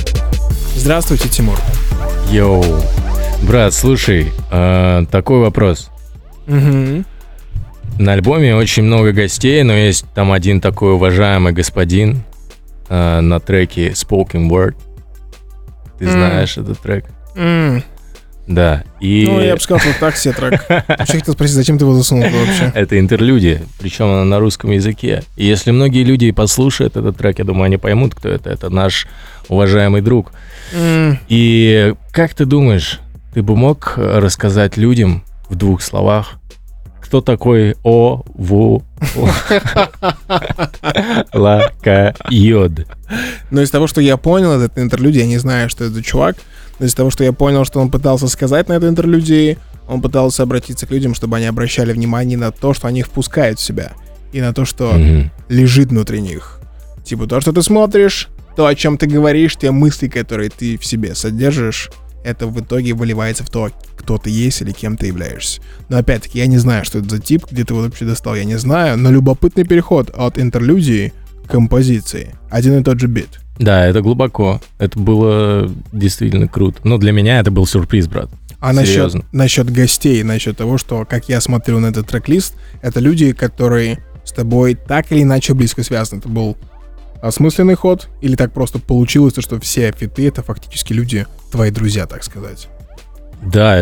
Здравствуйте, 0.76 1.30
Тимур. 1.30 1.58
Йоу. 2.32 2.64
Брат, 3.44 3.74
слушай, 3.74 4.32
э, 4.52 5.06
такой 5.12 5.40
вопрос. 5.40 5.90
Мгм. 6.48 7.06
На 8.00 8.14
альбоме 8.14 8.56
очень 8.56 8.84
много 8.84 9.12
гостей, 9.12 9.64
но 9.64 9.74
есть 9.74 10.06
там 10.16 10.32
один 10.32 10.62
такой 10.62 10.94
уважаемый 10.94 11.54
господин 11.54 12.24
э, 12.90 13.20
на 13.20 13.40
треке 13.40 13.90
Spoken 13.90 14.50
Word. 14.50 14.76
Ты 16.00 16.06
М. 16.06 16.12
знаешь 16.12 16.58
этот 16.58 16.80
трек? 16.80 17.06
М, 17.36 17.84
Да. 18.48 18.84
И 19.00 19.28
Ну, 19.30 19.40
я 19.40 19.56
бы 19.56 19.62
сказал, 19.62 19.80
что 19.80 19.98
так 20.00 20.16
все 20.16 20.34
трек. 20.34 20.66
Вообще 20.70 21.20
хотел 21.20 21.34
спросить, 21.36 21.56
зачем 21.56 21.78
ты 21.78 21.86
его 21.86 21.94
засунул 21.94 22.28
вообще? 22.30 22.72
это 22.76 23.00
интерлюдия, 23.00 23.62
причем 23.80 24.06
она 24.06 24.26
на 24.26 24.40
русском 24.40 24.72
языке. 24.72 25.24
И 25.38 25.46
если 25.46 25.72
многие 25.72 26.04
люди 26.04 26.32
послушают 26.32 26.98
этот 26.98 27.18
трек, 27.18 27.40
я 27.40 27.46
думаю, 27.46 27.66
они 27.66 27.78
поймут, 27.78 28.16
кто 28.16 28.30
это. 28.30 28.50
Это 28.50 28.70
наш 28.70 29.08
уважаемый 29.56 30.02
друг. 30.02 30.32
М, 30.74 31.20
И 31.28 31.94
как 32.12 32.34
ты 32.34 32.46
думаешь, 32.46 33.00
ты 33.34 33.44
бы 33.44 33.56
мог 33.56 33.94
рассказать 33.98 34.78
людям 34.78 35.24
в 35.50 35.56
двух 35.56 35.82
словах, 35.82 36.34
кто 37.02 37.20
такой 37.22 37.76
О, 37.84 38.24
Ву, 38.34 38.84
Ла, 41.34 41.70
Ка, 41.84 42.16
Йод? 42.30 42.88
Но 43.52 43.62
из 43.62 43.70
того, 43.70 43.88
что 43.88 44.00
я 44.02 44.16
понял, 44.18 44.52
этот 44.54 44.78
интерлюдия, 44.78 45.24
я 45.24 45.28
не 45.28 45.38
знаю, 45.38 45.70
что 45.70 45.84
это 45.84 45.94
за 45.96 46.04
чувак, 46.04 46.38
но 46.80 46.86
из 46.86 46.94
того, 46.94 47.10
что 47.12 47.24
я 47.24 47.34
понял, 47.34 47.66
что 47.66 47.80
он 47.82 47.92
пытался 47.92 48.28
сказать 48.30 48.70
на 48.70 48.74
этой 48.74 48.90
интерлюдии, 48.90 49.58
он 49.90 50.02
пытался 50.02 50.44
обратиться 50.44 50.88
к 50.88 50.92
людям, 50.92 51.14
чтобы 51.14 51.36
они 51.38 51.46
обращали 51.48 51.92
внимание 51.92 52.38
на 52.38 52.52
то, 52.52 52.74
что 52.74 52.88
они 52.88 53.04
впускают 53.04 53.60
в 53.60 53.62
себя, 53.64 53.92
и 54.32 54.40
на 54.40 54.54
то, 54.54 54.64
что 54.64 54.94
Мгм. 54.94 55.32
лежит 55.50 55.90
внутри 55.90 56.22
них. 56.22 56.60
Типа 57.04 57.28
то, 57.28 57.42
что 57.42 57.52
ты 57.52 57.62
смотришь, 57.62 58.30
то, 58.56 58.66
о 58.66 58.76
чем 58.76 58.98
ты 58.98 59.08
говоришь, 59.08 59.56
те 59.56 59.72
мысли, 59.72 60.08
которые 60.08 60.50
ты 60.50 60.78
в 60.78 60.86
себе 60.86 61.16
содержишь, 61.16 61.90
это 62.24 62.48
в 62.48 62.60
итоге 62.60 62.94
выливается 62.94 63.44
в 63.44 63.50
то, 63.50 63.72
кто 63.98 64.18
ты 64.18 64.30
есть 64.30 64.62
или 64.62 64.72
кем 64.72 64.98
ты 64.98 65.08
являешься. 65.08 65.62
Но 65.90 65.98
опять-таки, 65.98 66.40
я 66.40 66.48
не 66.48 66.58
знаю, 66.58 66.86
что 66.86 67.00
это 67.00 67.10
за 67.10 67.20
тип, 67.20 67.46
где 67.50 67.64
ты 67.64 67.74
его 67.74 67.84
вообще 67.84 68.06
достал, 68.06 68.36
я 68.36 68.44
не 68.44 68.58
знаю, 68.58 68.98
но 68.98 69.12
любопытный 69.12 69.64
переход 69.64 70.10
от 70.14 70.38
интерлюдии 70.38 71.14
к 71.46 71.52
композиции. 71.52 72.36
Один 72.50 72.80
и 72.80 72.84
тот 72.84 73.00
же 73.00 73.08
бит. 73.08 73.40
Да, 73.58 73.86
это 73.86 74.02
глубоко. 74.02 74.62
Это 74.80 75.00
было 75.00 75.72
действительно 75.92 76.48
круто. 76.48 76.80
Но 76.84 76.98
для 76.98 77.12
меня 77.12 77.40
это 77.40 77.52
был 77.52 77.66
сюрприз, 77.66 78.08
брат. 78.08 78.30
А 78.60 78.74
насчет, 78.74 79.14
насчет 79.32 79.72
гостей, 79.72 80.22
насчет 80.24 80.58
того, 80.58 80.78
что, 80.78 81.06
как 81.06 81.30
я 81.30 81.42
смотрю 81.42 81.80
на 81.80 81.88
этот 81.88 82.08
трек-лист, 82.08 82.56
это 82.82 83.00
люди, 83.00 83.34
которые 83.34 84.04
с 84.24 84.32
тобой 84.32 84.76
так 84.76 85.12
или 85.12 85.24
иначе 85.24 85.54
близко 85.54 85.84
связаны. 85.84 86.20
Это 86.20 86.30
был 86.30 86.58
осмысленный 87.22 87.76
ход, 87.76 88.10
или 88.22 88.36
так 88.36 88.52
просто 88.54 88.80
получилось, 88.80 89.34
то, 89.34 89.42
что 89.42 89.60
все 89.60 89.92
фиты— 89.92 90.28
это 90.30 90.44
фактически 90.44 90.94
люди, 90.94 91.26
твои 91.52 91.72
друзья, 91.72 92.06
так 92.08 92.24
сказать. 92.24 92.68
Да, 93.42 93.82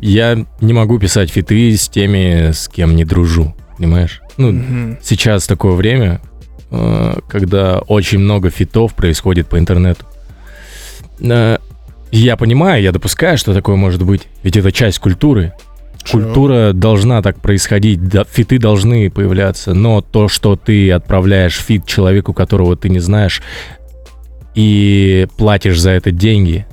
я 0.00 0.46
не 0.60 0.72
могу 0.72 0.98
писать 0.98 1.30
фиты 1.30 1.76
с 1.76 1.88
теми, 1.88 2.50
с 2.52 2.68
кем 2.68 2.94
не 2.96 3.04
дружу, 3.04 3.54
понимаешь? 3.76 4.20
Ну, 4.36 4.52
Мгм. 4.52 4.98
сейчас 5.02 5.46
такое 5.46 5.72
время, 5.72 6.20
э, 6.70 7.14
когда 7.28 7.78
очень 7.78 8.18
много 8.18 8.50
фитов 8.50 8.94
происходит 8.94 9.48
по 9.48 9.58
интернету. 9.58 10.04
Э, 11.20 11.58
Я 12.10 12.38
понимаю, 12.38 12.82
я 12.82 12.90
допускаю, 12.90 13.36
что 13.36 13.52
такое 13.52 13.76
может 13.76 14.02
быть, 14.02 14.22
ведь 14.42 14.56
это 14.56 14.72
часть 14.72 14.98
культуры. 14.98 15.52
Культура 16.10 16.72
должна 16.72 17.22
так 17.22 17.40
происходить, 17.40 18.00
фиты 18.30 18.58
должны 18.58 19.10
появляться, 19.10 19.74
но 19.74 20.00
то, 20.00 20.28
что 20.28 20.56
ты 20.56 20.90
отправляешь 20.90 21.58
фит 21.58 21.86
человеку, 21.86 22.32
которого 22.32 22.76
ты 22.76 22.88
не 22.88 23.00
знаешь, 23.00 23.42
и 24.54 25.26
платишь 25.36 25.80
за 25.80 25.90
это 25.90 26.10
деньги, 26.10 26.66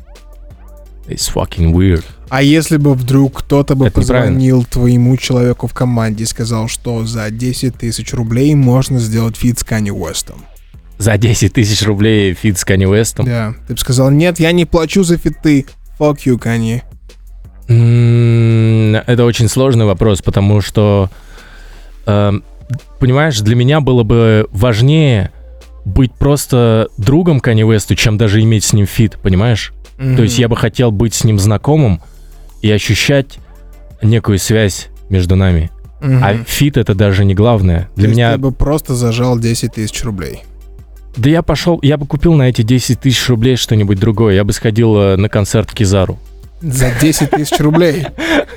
it's 1.08 1.32
fucking 1.34 1.71
weird. 1.74 2.04
А 2.30 2.41
если 2.41 2.78
бы 2.78 2.93
вдруг 2.95 3.39
кто-то 3.41 3.76
бы 3.76 3.88
Это 3.88 3.95
позвонил 3.95 4.63
твоему 4.63 5.15
человеку 5.17 5.67
в 5.67 5.74
команде 5.74 6.24
и 6.24 6.28
сказал, 6.28 6.67
что 6.67 7.06
за 7.06 7.30
10 7.30 7.76
тысяч 7.76 8.13
рублей 8.13 8.56
можно 8.56 9.00
сделать 9.00 9.36
фит 9.36 9.60
с 9.60 9.63
Канье 9.63 9.91
Уэстом? 9.91 10.43
За 10.98 11.17
10 11.17 11.54
тысяч 11.54 11.86
рублей 11.86 12.34
фит 12.34 12.58
с 12.58 12.65
Канье 12.65 12.86
Уэстом. 12.86 13.26
Да. 13.26 13.54
Ты 13.67 13.74
бы 13.74 13.80
сказал, 13.80 14.10
нет, 14.10 14.39
я 14.39 14.52
не 14.52 14.65
плачу 14.65 15.04
за 15.04 15.17
фиты. 15.17 15.65
Fuck 16.00 16.19
you, 16.26 16.39
Канье. 16.39 16.84
Это 17.67 19.25
очень 19.25 19.47
сложный 19.47 19.86
вопрос, 19.86 20.21
потому 20.21 20.62
что, 20.62 21.10
эм, 22.06 22.43
понимаешь, 22.99 23.39
для 23.39 23.56
меня 23.56 23.82
было 23.82 24.04
бы 24.04 24.47
важнее 24.51 25.32
быть 25.84 26.13
просто 26.13 26.89
другом 26.97 27.39
Канье 27.39 27.63
Уэсту, 27.63 27.95
чем 27.95 28.17
даже 28.17 28.41
иметь 28.41 28.63
с 28.63 28.73
ним 28.73 28.86
фит, 28.86 29.17
понимаешь? 29.21 29.73
То 29.97 30.23
есть 30.23 30.38
я 30.38 30.49
бы 30.49 30.58
хотел 30.58 30.91
быть 30.91 31.13
с 31.13 31.23
ним 31.23 31.39
знакомым 31.39 32.01
и 32.62 32.69
ощущать 32.69 33.39
некую 34.01 34.39
связь 34.39 34.89
между 35.10 35.36
нами. 35.36 35.71
А 36.01 36.36
фит 36.45 36.78
это 36.78 36.93
даже 36.93 37.25
не 37.25 37.34
главное. 37.34 37.89
Для 37.95 38.08
меня... 38.10 38.34
Ты 38.34 38.38
бы 38.38 38.51
просто 38.51 38.93
зажал 38.93 39.39
10 39.39 39.73
тысяч 39.73 40.04
рублей. 40.04 40.43
Да 41.17 41.30
я 41.30 41.41
пошел, 41.41 41.80
я 41.82 41.97
бы 41.97 42.06
купил 42.06 42.34
на 42.34 42.49
эти 42.49 42.62
10 42.62 42.99
тысяч 42.99 43.30
рублей 43.30 43.56
что-нибудь 43.56 43.99
другое. 43.99 44.36
Я 44.36 44.43
бы 44.43 44.51
сходил 44.51 44.97
э, 44.97 45.15
на 45.15 45.30
концерт 45.30 45.71
Кизару. 45.71 46.19
За 46.62 46.91
10 47.00 47.30
тысяч 47.32 47.60
рублей. 47.60 48.06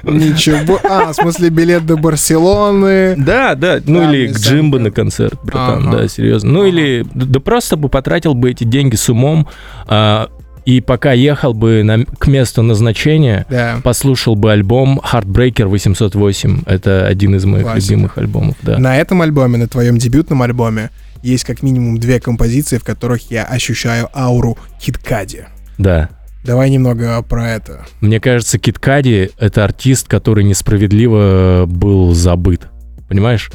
Ничего. 0.04 0.78
А, 0.84 1.12
в 1.12 1.14
смысле 1.14 1.50
билет 1.50 1.84
до 1.86 1.96
Барселоны. 1.96 3.14
Да, 3.16 3.54
да, 3.54 3.80
ну 3.84 4.00
Да, 4.00 4.12
или 4.14 4.32
к 4.32 4.38
Джимбо 4.38 4.78
на 4.78 4.90
концерт, 4.90 5.38
братан, 5.42 5.88
Ага. 5.88 5.98
да, 6.02 6.08
серьезно. 6.08 6.50
Ну 6.52 6.60
Ага. 6.60 6.68
или, 6.68 7.06
да 7.14 7.26
да 7.26 7.40
просто 7.40 7.76
бы 7.76 7.88
потратил 7.88 8.34
бы 8.34 8.50
эти 8.50 8.64
деньги 8.64 8.94
с 8.96 9.08
умом, 9.08 9.48
а, 9.86 10.28
и 10.64 10.80
пока 10.80 11.12
ехал 11.12 11.54
бы 11.54 11.82
на- 11.82 12.04
к 12.04 12.26
месту 12.28 12.62
назначения, 12.62 13.46
Да. 13.50 13.80
послушал 13.82 14.36
бы 14.36 14.52
альбом 14.52 15.00
Heartbreaker 15.02 15.64
808. 15.66 16.62
Это 16.66 17.06
один 17.06 17.34
из 17.34 17.44
моих 17.46 17.64
Классика. 17.64 17.92
любимых 17.92 18.18
альбомов, 18.18 18.56
да. 18.62 18.78
На 18.78 18.96
этом 18.96 19.22
альбоме, 19.22 19.58
на 19.58 19.66
твоем 19.66 19.98
дебютном 19.98 20.42
альбоме, 20.42 20.90
есть 21.22 21.44
как 21.44 21.62
минимум 21.62 21.98
две 21.98 22.20
композиции, 22.20 22.78
в 22.78 22.84
которых 22.84 23.30
я 23.30 23.44
ощущаю 23.44 24.08
ауру 24.14 24.56
Киткади. 24.80 25.46
Да. 25.78 26.10
Давай 26.48 26.70
немного 26.70 27.20
про 27.20 27.50
это. 27.50 27.84
Мне 28.00 28.20
кажется, 28.20 28.58
Кит 28.58 28.78
Кади— 28.78 29.30
это 29.38 29.64
артист, 29.66 30.08
который 30.08 30.44
несправедливо 30.44 31.64
был 31.66 32.14
забыт. 32.14 32.68
Понимаешь? 33.06 33.52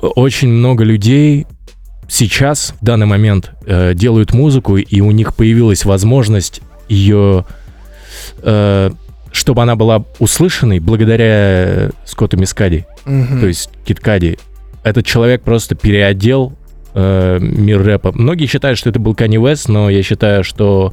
Очень 0.00 0.50
много 0.50 0.84
людей 0.84 1.44
сейчас, 2.08 2.72
в 2.80 2.84
данный 2.84 3.06
момент, 3.06 3.50
э, 3.66 3.94
делают 3.94 4.32
музыку, 4.32 4.76
и 4.76 5.00
у 5.00 5.10
них 5.10 5.34
появилась 5.34 5.84
возможность 5.84 6.60
ее, 6.88 7.44
э, 8.42 8.90
чтобы 9.32 9.62
она 9.62 9.74
была 9.74 10.04
услышанной 10.20 10.78
благодаря 10.78 11.90
Скотту 12.06 12.36
Мискади. 12.36 12.86
Мгм. 13.06 13.40
То 13.40 13.48
есть 13.48 13.70
Кит 13.84 13.98
Кади. 13.98 14.38
Этот 14.84 15.04
человек 15.04 15.42
просто 15.42 15.74
переодел 15.74 16.52
э, 16.94 17.38
мир 17.40 17.82
рэпа. 17.82 18.12
Многие 18.12 18.46
считают, 18.46 18.78
что 18.78 18.88
это 18.88 19.00
был 19.00 19.16
Канни 19.16 19.38
Уэст, 19.38 19.68
но 19.68 19.90
я 19.90 20.04
считаю, 20.04 20.44
что 20.44 20.92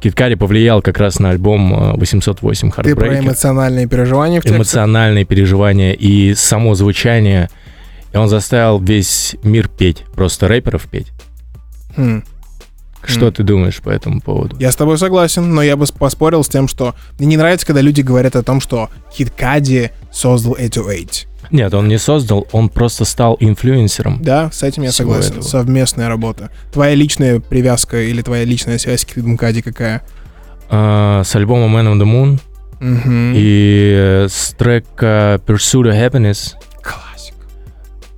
Кит 0.00 0.14
Кади 0.14 0.36
повлиял 0.36 0.80
как 0.80 0.98
раз 0.98 1.18
на 1.18 1.30
альбом 1.30 1.94
э, 1.94 1.96
808 1.98 2.70
Ты 2.70 2.94
про 2.94 3.06
Heartbreaker. 3.08 3.18
эмоциональные 3.20 3.86
переживания 3.88 4.40
в 4.40 4.44
тексте? 4.44 4.56
Эмоциональные 4.56 5.24
переживания 5.24 5.92
и 5.92 6.34
само 6.34 6.74
звучание. 6.74 7.50
И 8.12 8.16
он 8.16 8.28
заставил 8.28 8.78
весь 8.80 9.36
мир 9.42 9.68
петь, 9.68 10.04
просто 10.14 10.46
рэперов 10.48 10.84
петь. 10.88 11.08
Хм. 11.96 12.22
Что 13.04 13.26
М. 13.26 13.32
ты 13.32 13.42
думаешь 13.42 13.80
по 13.80 13.90
этому 13.90 14.20
поводу? 14.20 14.56
Я 14.58 14.70
с 14.72 14.76
тобой 14.76 14.98
согласен, 14.98 15.52
но 15.54 15.62
я 15.62 15.76
бы 15.76 15.86
поспорил 15.86 16.42
с 16.44 16.48
тем, 16.48 16.68
что 16.68 16.94
мне 17.18 17.28
не 17.28 17.36
нравится, 17.36 17.66
когда 17.66 17.80
люди 17.80 18.00
говорят 18.00 18.36
о 18.36 18.42
том, 18.42 18.60
что 18.60 18.90
Кит 19.14 19.30
Кади 19.36 19.90
создал 20.12 20.54
808. 20.58 21.26
Нет, 21.50 21.72
он 21.74 21.88
не 21.88 21.98
создал, 21.98 22.46
он 22.52 22.68
просто 22.68 23.04
стал 23.04 23.36
инфлюенсером. 23.40 24.18
Да, 24.22 24.50
с 24.52 24.62
этим 24.62 24.82
я 24.82 24.92
согласен. 24.92 25.30
этого. 25.32 25.42
Совместная 25.42 26.08
работа. 26.08 26.50
Твоя 26.72 26.94
личная 26.94 27.40
привязка 27.40 28.00
или 28.02 28.20
твоя 28.22 28.44
личная 28.44 28.78
связь 28.78 29.00
с 29.02 29.04
Китом 29.04 29.36
Кади 29.36 29.62
какая? 29.62 30.02
А, 30.70 31.22
с 31.24 31.34
альбомом 31.34 31.74
Man 31.76 31.94
on 31.94 31.98
the 32.00 32.04
Moon 32.06 32.40
Мгм. 32.80 33.32
и 33.34 33.92
э, 33.96 34.26
с 34.30 34.54
трека 34.58 35.40
Pursuit 35.46 35.90
of 35.90 35.94
Happiness 35.94 36.52
Классик. 36.82 37.34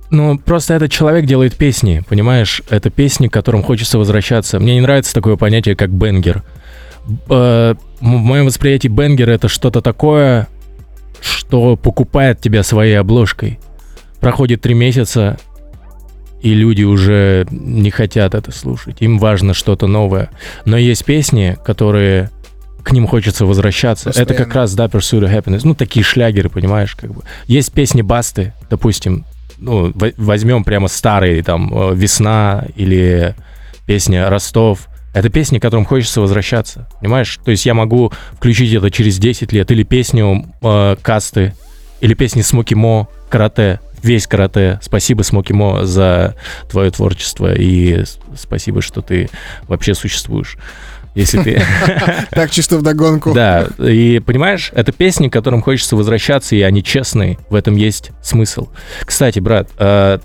Ну, 0.09 0.37
просто 0.37 0.73
этот 0.73 0.91
человек 0.91 1.25
делает 1.25 1.55
песни, 1.55 2.03
понимаешь? 2.09 2.61
Это 2.69 2.89
песни, 2.89 3.27
к 3.27 3.33
которым 3.33 3.63
хочется 3.63 3.97
возвращаться. 3.97 4.59
Мне 4.59 4.75
не 4.75 4.81
нравится 4.81 5.13
такое 5.13 5.37
понятие, 5.37 5.75
как 5.75 5.89
бенгер. 5.91 6.43
Э, 7.29 7.75
В 8.01 8.03
моем 8.05 8.45
восприятии 8.45 8.87
бенгер— 8.89 9.29
это 9.31 9.47
что-то 9.47 9.81
такое, 9.81 10.47
что 11.21 11.75
покупает 11.77 12.41
тебя 12.41 12.63
своей 12.63 12.95
обложкой. 12.95 13.59
Проходит 14.19 14.61
три 14.61 14.73
месяца, 14.73 15.39
и 16.41 16.53
люди 16.53 16.83
уже 16.83 17.47
не 17.51 17.89
хотят 17.91 18.35
это 18.35 18.51
слушать. 18.51 18.97
Им 18.99 19.19
важно 19.19 19.53
что-то 19.53 19.87
новое. 19.87 20.29
Но 20.65 20.77
есть 20.77 21.05
песни, 21.05 21.57
которые 21.63 22.29
к 22.83 22.91
ним 22.91 23.05
хочется 23.07 23.45
возвращаться. 23.45 24.09
Это 24.09 24.33
как 24.33 24.47
Постоянно. 24.47 24.53
раз, 24.55 24.73
да, 24.73 24.85
Pursuit 24.87 25.21
of 25.21 25.31
Happiness. 25.35 25.61
Ну, 25.63 25.75
такие 25.75 26.03
шлягеры, 26.03 26.49
понимаешь, 26.49 26.95
как 26.95 27.13
бы. 27.13 27.21
Есть 27.45 27.71
песни 27.71 28.01
Басты, 28.01 28.53
допустим, 28.71 29.23
ну, 29.59 29.91
во- 29.93 30.13
возьмем 30.17 30.63
прямо 30.63 30.87
старые, 30.87 31.43
там, 31.43 31.93
«Весна» 31.95 32.65
или 32.75 33.35
песня 33.85 34.27
«Ростов». 34.29 34.87
Это 35.13 35.29
песни, 35.29 35.59
к 35.59 35.61
которым 35.61 35.85
хочется 35.85 36.21
возвращаться, 36.21 36.87
понимаешь? 37.01 37.39
То 37.43 37.51
есть 37.51 37.65
я 37.65 37.73
могу 37.73 38.11
включить 38.33 38.73
это 38.73 38.89
через 38.89 39.17
10 39.17 39.51
лет, 39.51 39.69
или 39.71 39.83
песню 39.83 40.45
э, 40.61 40.95
«Касты», 41.01 41.53
или 41.99 42.13
песни 42.13 42.41
«Смоки 42.41 42.75
Мо», 42.75 43.09
«Карате», 43.29 43.79
весь 44.03 44.27
карате. 44.27 44.79
Спасибо, 44.81 45.21
Смоки 45.23 45.53
Мо, 45.53 45.85
за 45.85 46.35
твое 46.69 46.91
творчество, 46.91 47.53
и 47.53 48.03
спасибо, 48.35 48.81
что 48.81 49.01
ты 49.01 49.29
вообще 49.67 49.93
существуешь. 49.93 50.57
Если 51.13 51.41
ты... 51.43 51.61
Так 52.31 52.51
чисто 52.51 52.77
вдогонку. 52.77 53.33
Да, 53.33 53.67
и 53.77 54.19
понимаешь, 54.19 54.71
это 54.73 54.91
песни, 54.91 55.27
к 55.27 55.33
которым 55.33 55.61
хочется 55.61 55.95
возвращаться, 55.95 56.55
и 56.55 56.61
они 56.61 56.83
честные, 56.83 57.37
в 57.49 57.55
этом 57.55 57.75
есть 57.75 58.11
смысл. 58.23 58.69
Кстати, 59.01 59.39
брат, 59.39 59.69
э, 59.77 60.19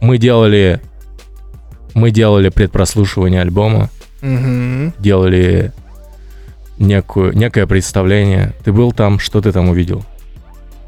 мы 0.00 0.18
делали 0.18 0.80
мы 1.94 2.10
делали 2.10 2.48
предпрослушивание 2.48 3.42
альбома, 3.42 3.90
Мгм. 4.22 4.94
делали 4.98 5.72
некую, 6.78 7.36
некое 7.36 7.66
представление. 7.66 8.54
Ты 8.64 8.72
был 8.72 8.92
там, 8.92 9.18
что 9.18 9.40
ты 9.40 9.52
там 9.52 9.68
увидел? 9.68 10.04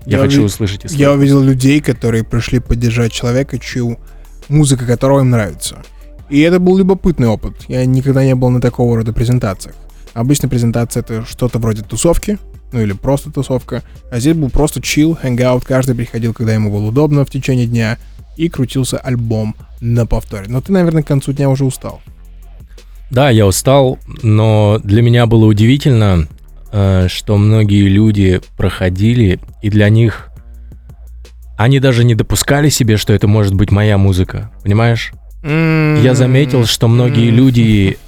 Я, 0.06 0.18
Я 0.18 0.22
хочу 0.24 0.42
уви- 0.42 0.46
услышать 0.46 0.84
из 0.84 0.92
Я 0.94 1.12
увидел 1.12 1.42
людей, 1.42 1.80
которые 1.80 2.24
пришли 2.24 2.58
поддержать 2.60 3.12
человека, 3.12 3.58
чью 3.58 3.98
музыка 4.48 4.86
которого 4.86 5.20
им 5.20 5.30
нравится. 5.30 5.82
И 6.30 6.40
это 6.40 6.58
был 6.58 6.76
любопытный 6.78 7.28
опыт. 7.28 7.54
Я 7.68 7.84
никогда 7.86 8.24
не 8.24 8.34
был 8.34 8.50
на 8.50 8.60
такого 8.60 8.96
рода 8.96 9.12
презентациях. 9.12 9.74
Обычно 10.14 10.48
презентация 10.48 11.00
это 11.02 11.24
что-то 11.26 11.58
вроде 11.58 11.82
тусовки, 11.82 12.38
ну 12.72 12.80
или 12.80 12.92
просто 12.92 13.30
тусовка. 13.30 13.82
А 14.10 14.20
здесь 14.20 14.36
был 14.36 14.50
просто 14.50 14.80
чил, 14.80 15.16
хэнгаут. 15.20 15.64
Каждый 15.64 15.94
приходил, 15.94 16.32
когда 16.34 16.54
ему 16.54 16.70
было 16.70 16.86
удобно 16.86 17.24
в 17.24 17.30
течение 17.30 17.66
дня. 17.66 17.98
И 18.36 18.48
крутился 18.48 18.98
альбом 18.98 19.54
на 19.80 20.06
повторе. 20.06 20.46
Но 20.48 20.60
ты, 20.60 20.72
наверное, 20.72 21.04
к 21.04 21.06
концу 21.06 21.32
дня 21.32 21.48
уже 21.48 21.64
устал. 21.64 22.00
Да, 23.10 23.30
я 23.30 23.46
устал, 23.46 23.98
но 24.22 24.80
для 24.82 25.02
меня 25.02 25.26
было 25.26 25.44
удивительно, 25.44 26.26
э, 26.72 27.06
что 27.08 27.36
многие 27.36 27.88
люди 27.88 28.40
проходили, 28.56 29.40
и 29.62 29.70
для 29.70 29.88
них 29.88 30.30
они 31.56 31.78
даже 31.78 32.04
не 32.04 32.14
допускали 32.14 32.68
себе, 32.68 32.96
что 32.96 33.12
это 33.12 33.28
может 33.28 33.54
быть 33.54 33.70
моя 33.70 33.98
музыка, 33.98 34.50
понимаешь? 34.62 35.12
Я 35.44 36.14
заметил, 36.14 36.64
что 36.64 36.88
многие 36.88 37.28
люди, 37.28 37.98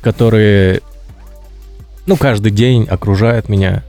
которые, 0.00 0.80
ну, 2.06 2.16
каждый 2.16 2.52
день 2.52 2.84
окружают 2.84 3.48
меня, 3.48 3.82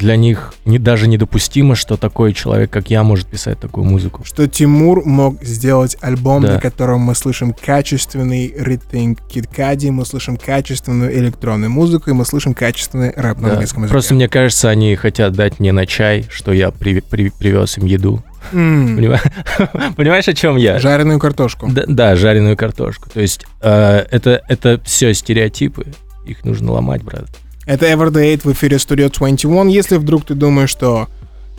для 0.00 0.16
них 0.16 0.54
не, 0.64 0.78
даже 0.78 1.06
недопустимо, 1.06 1.74
что 1.76 1.96
такой 1.96 2.32
человек, 2.32 2.70
как 2.70 2.90
я, 2.90 3.02
может 3.02 3.26
писать 3.28 3.60
такую 3.60 3.84
музыку. 3.84 4.24
Что 4.24 4.48
Тимур 4.48 5.04
мог 5.04 5.42
сделать 5.44 5.96
альбом, 6.00 6.42
Да. 6.42 6.54
на 6.54 6.60
котором 6.60 7.00
мы 7.02 7.14
слышим 7.14 7.52
качественный 7.54 8.52
ритинг 8.56 9.20
Киткади, 9.28 9.88
мы 9.90 10.04
слышим 10.06 10.36
качественную 10.36 11.16
электронную 11.18 11.70
музыку, 11.70 12.10
и 12.10 12.12
мы 12.12 12.24
слышим 12.24 12.54
качественный 12.54 13.12
рэп 13.14 13.38
на 13.38 13.48
Да. 13.48 13.50
английском 13.52 13.82
языке. 13.82 13.92
Просто 13.92 14.14
мне 14.14 14.28
кажется, 14.28 14.70
они 14.70 14.96
хотят 14.96 15.34
дать 15.34 15.60
мне 15.60 15.72
на 15.72 15.86
чай, 15.86 16.26
что 16.30 16.52
я 16.52 16.70
при- 16.70 17.00
при- 17.00 17.30
привез 17.30 17.76
им 17.78 17.84
еду. 17.86 18.22
М, 18.52 18.96
Понима- 18.98 19.20
Понимаешь, 19.96 20.26
о 20.28 20.32
чем 20.34 20.56
я? 20.56 20.78
Жареную 20.78 21.18
картошку. 21.18 21.68
Да, 21.70 21.84
да, 21.86 22.16
жареную 22.16 22.56
картошку. 22.56 23.10
То 23.10 23.20
есть 23.20 23.44
э, 23.60 24.06
это, 24.10 24.42
это 24.48 24.80
все 24.84 25.12
стереотипы. 25.14 25.86
Их 26.26 26.44
нужно 26.44 26.72
ломать, 26.72 27.02
брат. 27.02 27.26
Это 27.70 27.86
Everdate 27.86 28.40
в 28.42 28.52
эфире 28.52 28.78
Studio 28.78 29.16
21. 29.16 29.68
Если 29.68 29.96
вдруг 29.96 30.24
ты 30.24 30.34
думаешь, 30.34 30.70
что 30.70 31.06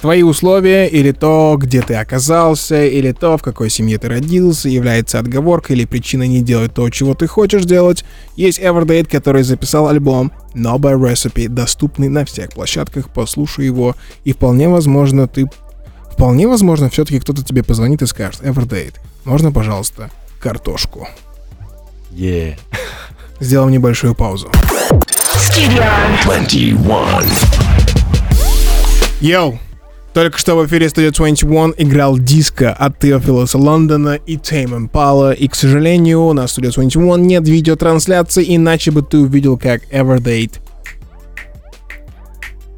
твои 0.02 0.24
условия 0.24 0.86
или 0.89 1.13
то, 1.13 1.56
где 1.58 1.82
ты 1.82 1.95
оказался, 1.95 2.86
или 2.86 3.13
то, 3.13 3.38
в 3.38 3.41
какой 3.41 3.69
семье 3.69 3.97
ты 3.97 4.10
родился, 4.10 4.67
является 4.67 5.19
отговоркой 5.19 5.78
или 5.78 5.86
причиной 5.86 6.28
не 6.28 6.41
делать 6.41 6.74
то, 6.74 6.89
чего 6.89 7.13
ты 7.13 7.28
хочешь 7.28 7.63
делать, 7.63 8.04
есть 8.36 8.60
Everdate, 8.60 9.10
который 9.10 9.43
записал 9.43 9.88
альбом 9.88 10.34
No 10.54 10.78
by 10.78 11.00
Recipe, 11.00 11.47
доступный 11.47 12.10
на 12.10 12.26
всех 12.26 12.50
площадках, 12.50 13.08
послушай 13.13 13.67
его, 13.67 13.95
и 14.26 14.34
вполне 14.34 14.67
возможно 14.67 15.30
ты... 15.30 15.50
Вполне 16.12 16.45
возможно, 16.45 16.89
все-таки 16.89 17.21
кто-то 17.21 17.41
тебе 17.41 17.63
позвонит 17.63 18.02
и 18.02 18.06
скажет, 18.06 18.41
Everdate, 18.41 18.95
можно, 19.24 19.54
пожалуйста, 19.54 20.10
картошку? 20.41 21.08
Yeah. 22.12 22.58
Сделаем 23.39 23.71
небольшую 23.71 24.13
паузу. 24.13 24.52
Studio 25.41 25.84
21. 26.23 26.77
Йоу! 29.21 29.58
Только 30.13 30.38
что 30.38 30.56
в 30.56 30.67
эфире 30.67 30.86
Studio 30.86 31.12
21 31.12 31.73
играл 31.80 32.19
диско 32.19 32.71
от 32.71 32.99
Теофилоса 32.99 33.58
Лондона 33.58 34.19
и 34.23 34.38
Тейм 34.38 34.75
Импала, 34.75 35.32
и, 35.32 35.47
к 35.47 35.56
сожалению, 35.56 36.32
на 36.34 36.41
Studio 36.41 36.71
21 36.71 37.25
нет 37.25 37.47
видеотрансляции, 37.47 38.56
иначе 38.56 38.91
бы 38.91 39.01
ты 39.01 39.17
увидел, 39.17 39.58
как 39.58 39.82
Everdate 39.91 40.60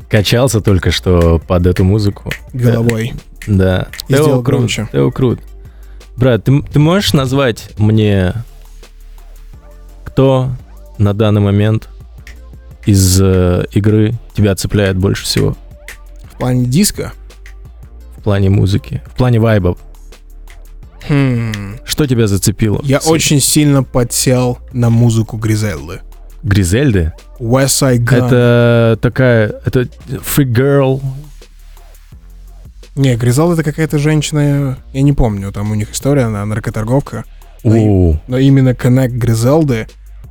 Качался 0.09 0.61
только 0.61 0.91
что 0.91 1.41
под 1.45 1.67
эту 1.67 1.83
музыку. 1.83 2.31
головой. 2.53 3.11
Да. 3.45 3.89
И 4.07 4.13
Тео 4.13 4.23
сделал 4.23 4.41
крут, 4.41 4.59
громче. 4.59 4.87
Тео 4.89 5.11
крут. 5.11 5.41
Брат, 6.15 6.45
ты, 6.45 6.61
ты 6.61 6.79
можешь 6.79 7.11
назвать 7.11 7.71
мне, 7.77 8.33
кто 10.05 10.49
на 10.97 11.13
данный 11.13 11.41
момент 11.41 11.89
из 12.85 13.19
э, 13.21 13.65
игры 13.71 14.13
тебя 14.33 14.55
цепляет 14.55 14.97
больше 14.97 15.23
всего 15.25 15.55
В 16.33 16.37
плане 16.37 16.65
диска? 16.65 17.13
в 18.17 18.21
плане 18.23 18.49
музыки, 18.49 19.01
в 19.07 19.15
плане 19.17 19.39
вайбов? 19.39 19.77
Хм. 21.09 21.77
Что 21.85 22.07
тебя 22.07 22.27
зацепило? 22.27 22.79
Я 22.83 23.01
С- 23.01 23.07
очень 23.07 23.41
сильно 23.41 23.83
подсел 23.83 24.59
на 24.71 24.89
музыку 24.89 25.35
Гризельды. 25.37 25.99
Гризельды? 26.43 27.11
West 27.39 27.81
Side 27.81 27.99
Gun. 28.05 28.25
Это 28.27 28.97
такая, 29.01 29.47
это 29.65 29.81
freak 30.07 30.53
girl. 30.53 31.01
Не, 32.95 33.15
Гризелда 33.15 33.55
это 33.55 33.63
какая-то 33.63 33.97
женщина, 33.97 34.77
я 34.93 35.01
не 35.01 35.13
помню, 35.13 35.51
там 35.51 35.71
у 35.71 35.75
них 35.75 35.91
история, 35.91 36.23
она 36.23 36.45
наркоторговка. 36.45 37.25
Но, 37.63 37.75
и- 37.75 38.15
но 38.27 38.37
именно 38.37 38.75
коннект 38.75 39.13
Гризелды 39.15 39.87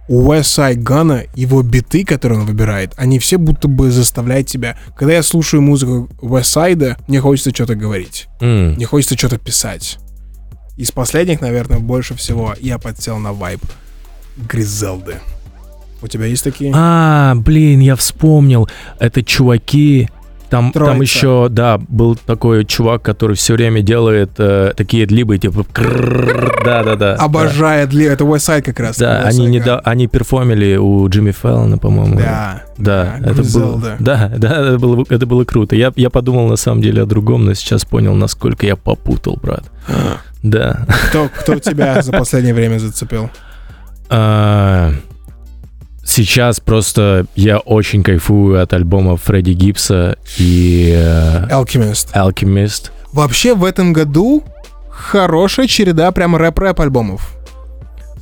у 0.08 0.30
Westside 0.32 0.76
Gunna 0.82 1.28
его 1.34 1.62
биты, 1.62 2.04
которые 2.04 2.40
он 2.40 2.46
выбирает, 2.46 2.92
они 2.96 3.18
все 3.18 3.38
будто 3.38 3.68
бы 3.68 3.90
заставляют 3.90 4.46
тебя... 4.48 4.76
Когда 4.96 5.14
я 5.14 5.22
слушаю 5.22 5.62
музыку 5.62 6.08
Westside, 6.20 6.96
мне 7.08 7.20
хочется 7.20 7.50
что-то 7.50 7.74
говорить. 7.74 8.28
М, 8.40 8.72
Мне 8.74 8.86
хочется 8.86 9.16
что-то 9.16 9.38
писать. 9.38 9.98
Из 10.76 10.90
последних, 10.90 11.40
наверное, 11.40 11.78
больше 11.78 12.14
всего 12.14 12.54
я 12.60 12.78
подсел 12.78 13.18
на 13.18 13.32
вайб 13.32 13.60
Гризелды. 14.36 15.16
У 16.00 16.08
тебя 16.08 16.26
есть 16.26 16.42
такие? 16.42 16.72
А, 16.74 17.34
блин, 17.36 17.80
я 17.80 17.94
вспомнил. 17.94 18.68
Это 18.98 19.22
чуваки. 19.22 20.08
Там, 20.52 20.70
там 20.70 21.00
еще, 21.00 21.48
да, 21.48 21.78
был 21.88 22.14
такой 22.14 22.66
чувак, 22.66 23.00
который 23.00 23.36
все 23.36 23.54
время 23.54 23.80
делает 23.80 24.32
э, 24.36 24.74
такие 24.76 25.06
либо 25.06 25.38
типа 25.38 25.64
крррр, 25.64 26.62
да, 26.62 26.82
да, 26.82 26.96
да. 26.96 27.14
Обожает 27.14 27.94
ли 27.94 28.04
это 28.04 28.24
Westside 28.24 28.60
как 28.60 28.78
раз? 28.78 28.98
Да, 28.98 29.22
они, 29.22 29.46
не 29.46 29.60
да, 29.60 29.78
они 29.78 30.08
перформили 30.08 30.76
у 30.76 31.08
Джимми 31.08 31.30
Фэллона, 31.30 31.78
по-моему. 31.78 32.18
Да. 32.18 32.64
Да, 32.76 33.16
это 33.24 33.42
было, 33.42 33.96
да, 33.98 34.30
да, 34.36 34.68
это 34.68 34.78
было, 34.78 35.06
это 35.08 35.24
было 35.24 35.44
круто. 35.44 35.74
Я, 35.74 35.90
я 35.96 36.10
подумал 36.10 36.48
на 36.48 36.56
самом 36.56 36.82
деле 36.82 37.00
о 37.00 37.06
другом, 37.06 37.46
но 37.46 37.54
сейчас 37.54 37.86
понял, 37.86 38.12
насколько 38.14 38.66
я 38.66 38.76
попутал, 38.76 39.38
брат. 39.42 39.64
Да. 40.42 40.86
Кто, 41.08 41.30
кто 41.34 41.58
тебя 41.60 42.02
за 42.02 42.12
последнее 42.12 42.52
время 42.52 42.78
зацепил? 42.78 43.30
Сейчас 46.14 46.60
просто 46.60 47.24
я 47.36 47.56
очень 47.58 48.02
кайфую 48.02 48.62
от 48.62 48.74
альбома 48.74 49.16
Фредди 49.16 49.52
Гибса 49.52 50.18
и 50.36 50.92
э, 50.94 51.46
Alchemist. 51.48 52.08
Alchemist. 52.14 52.90
Вообще 53.14 53.54
в 53.54 53.64
этом 53.64 53.94
году 53.94 54.44
хорошая 54.90 55.66
череда 55.66 56.12
прям 56.12 56.36
рэп-рэп 56.36 56.78
альбомов. 56.82 57.34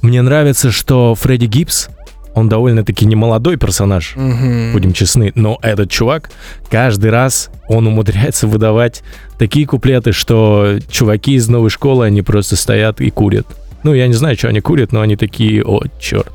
Мне 0.02 0.22
нравится, 0.22 0.70
что 0.70 1.16
Фредди 1.16 1.46
Гибс, 1.46 1.88
он 2.32 2.48
довольно-таки 2.48 3.06
немолодой 3.06 3.56
персонаж, 3.56 4.12
Мгм. 4.14 4.70
будем 4.72 4.92
честны, 4.92 5.32
но 5.34 5.58
этот 5.60 5.90
чувак 5.90 6.30
каждый 6.70 7.10
раз 7.10 7.50
он 7.68 7.88
умудряется 7.88 8.46
выдавать 8.46 9.02
такие 9.36 9.66
куплеты, 9.66 10.12
что 10.12 10.78
чуваки 10.88 11.34
из 11.34 11.48
новой 11.48 11.70
школы, 11.70 12.06
они 12.06 12.22
просто 12.22 12.54
стоят 12.54 13.00
и 13.00 13.10
курят. 13.10 13.48
Ну, 13.82 13.94
я 13.94 14.06
не 14.06 14.14
знаю, 14.14 14.36
что 14.38 14.46
они 14.46 14.60
курят, 14.60 14.92
но 14.92 15.00
они 15.00 15.16
такие, 15.16 15.64
о, 15.64 15.82
черт. 15.98 16.30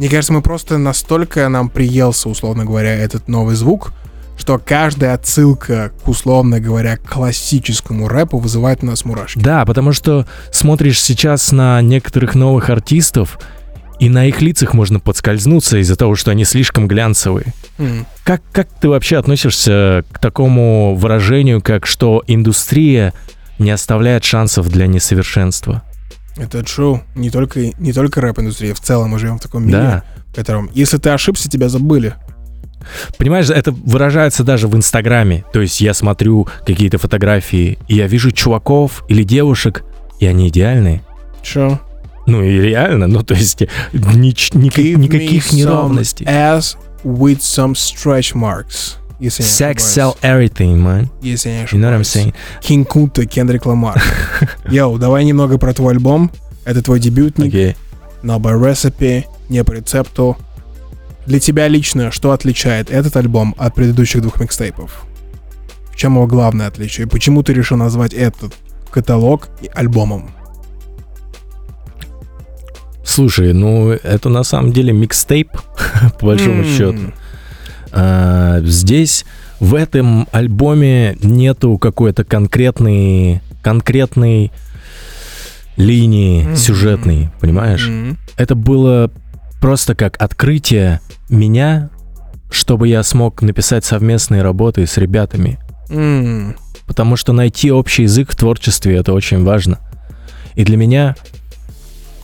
Мне 0.00 0.08
кажется, 0.08 0.32
мы 0.32 0.40
просто 0.40 0.78
настолько 0.78 1.46
нам 1.50 1.68
приелся, 1.68 2.30
условно 2.30 2.64
говоря, 2.64 2.94
этот 2.94 3.28
новый 3.28 3.54
звук, 3.54 3.92
что 4.38 4.58
каждая 4.58 5.12
отсылка 5.12 5.92
к, 6.02 6.08
условно 6.08 6.58
говоря, 6.58 6.96
классическому 6.96 8.08
рэпу 8.08 8.38
вызывает 8.38 8.82
у 8.82 8.86
нас 8.86 9.04
мурашки. 9.04 9.40
Да, 9.40 9.66
потому 9.66 9.92
что 9.92 10.26
смотришь 10.50 10.98
сейчас 11.02 11.52
на 11.52 11.82
некоторых 11.82 12.34
новых 12.34 12.70
артистов, 12.70 13.38
и 13.98 14.08
на 14.08 14.24
их 14.24 14.40
лицах 14.40 14.72
можно 14.72 15.00
подскользнуться 15.00 15.76
из-за 15.76 15.96
того, 15.96 16.16
что 16.16 16.30
они 16.30 16.46
слишком 16.46 16.88
глянцевые. 16.88 17.52
М. 17.76 18.06
Как, 18.24 18.40
как 18.52 18.68
ты 18.80 18.88
вообще 18.88 19.18
относишься 19.18 20.06
к 20.12 20.18
такому 20.18 20.94
выражению, 20.94 21.60
как 21.60 21.84
что 21.84 22.24
индустрия 22.26 23.12
не 23.58 23.70
оставляет 23.70 24.24
шансов 24.24 24.70
для 24.70 24.86
несовершенства? 24.86 25.82
Это 26.36 26.60
true. 26.60 27.00
Не 27.14 27.30
только, 27.30 27.60
не 27.78 27.92
только 27.92 28.20
рэп-индустрия, 28.20 28.74
в 28.74 28.80
целом 28.80 29.10
мы 29.10 29.18
живем 29.18 29.38
в 29.38 29.42
таком 29.42 29.64
мире, 29.66 29.78
Да. 29.78 30.04
в 30.30 30.34
котором, 30.34 30.70
если 30.72 30.96
ты 30.98 31.10
ошибся, 31.10 31.48
тебя 31.50 31.68
забыли. 31.68 32.14
Понимаешь, 33.18 33.50
это 33.50 33.72
выражается 33.72 34.42
даже 34.42 34.66
в 34.68 34.74
Инстаграме. 34.76 35.44
То 35.52 35.60
есть 35.60 35.80
я 35.80 35.92
смотрю 35.92 36.48
какие-то 36.66 36.98
фотографии, 36.98 37.78
и 37.88 37.96
я 37.96 38.06
вижу 38.06 38.30
чуваков 38.30 39.04
или 39.08 39.22
девушек, 39.22 39.84
и 40.18 40.26
они 40.26 40.48
идеальные. 40.48 41.02
Чё? 41.42 41.78
Ну 42.26 42.42
и 42.42 42.58
реально, 42.60 43.06
ну 43.06 43.22
то 43.22 43.34
есть 43.34 43.60
ника- 43.62 43.68
Give 43.92 44.96
никаких 44.96 45.52
неровностей. 45.52 46.24
Ass 46.26 46.76
with 47.04 47.40
some 47.40 47.72
stretch 47.72 48.34
marks. 48.34 48.96
Если 49.20 49.44
Sex 49.44 49.76
sell 49.76 50.16
everything, 50.22 50.76
man. 50.76 51.08
Если 51.20 51.50
я 51.50 51.60
не 51.60 51.64
You 51.66 51.78
know 51.78 51.90
what 51.90 52.00
I'm 52.00 52.04
saying? 52.04 52.34
King 52.62 52.88
Kunta, 52.88 53.26
Кендрик 53.26 53.66
Ламар. 53.66 54.02
Йоу, 54.68 54.98
давай 54.98 55.24
немного 55.24 55.58
про 55.58 55.74
твой 55.74 55.92
альбом. 55.92 56.30
Это 56.64 56.82
твой 56.82 57.00
дебютник. 57.00 57.48
Окей. 57.48 57.76
Not 58.22 58.38
by 58.38 58.58
recipe, 58.58 59.24
не 59.50 59.62
по 59.62 59.72
рецепту. 59.72 60.36
Для 61.26 61.38
тебя 61.38 61.68
лично, 61.68 62.10
что 62.10 62.32
отличает 62.32 62.90
этот 62.90 63.14
альбом 63.16 63.54
от 63.58 63.74
предыдущих 63.74 64.22
двух 64.22 64.40
микстейпов? 64.40 65.04
В 65.92 65.96
чем 65.96 66.14
его 66.14 66.26
главное 66.26 66.66
отличие? 66.66 67.06
Почему 67.06 67.42
ты 67.42 67.52
решил 67.52 67.76
назвать 67.76 68.14
этот 68.14 68.54
каталог 68.90 69.48
альбомом? 69.74 70.30
Слушай, 73.04 73.52
ну 73.52 73.90
это 73.90 74.28
на 74.28 74.44
самом 74.44 74.72
деле 74.72 74.92
микстейп, 74.92 75.50
по 76.20 76.26
большому 76.26 76.62
М. 76.62 76.64
счету. 76.64 77.12
А, 77.92 78.60
здесь 78.62 79.24
в 79.58 79.74
этом 79.74 80.26
альбоме 80.32 81.16
нету 81.22 81.76
какой-то 81.78 82.24
конкретной 82.24 83.42
конкретной 83.62 84.52
линии 85.76 86.44
Мгм. 86.44 86.56
сюжетной, 86.56 87.30
понимаешь? 87.40 87.86
М. 87.88 88.18
Это 88.36 88.54
было 88.54 89.10
просто 89.60 89.94
как 89.94 90.16
открытие 90.20 91.00
меня, 91.28 91.90
чтобы 92.50 92.88
я 92.88 93.02
смог 93.02 93.42
написать 93.42 93.84
совместные 93.84 94.42
работы 94.42 94.86
с 94.86 94.96
ребятами. 94.96 95.58
М. 95.90 96.56
Потому 96.86 97.16
что 97.16 97.32
найти 97.32 97.70
общий 97.70 98.02
язык 98.04 98.32
в 98.32 98.36
творчестве 98.36 98.96
это 98.96 99.12
очень 99.12 99.44
важно. 99.44 99.78
И 100.54 100.64
для 100.64 100.76
меня, 100.76 101.14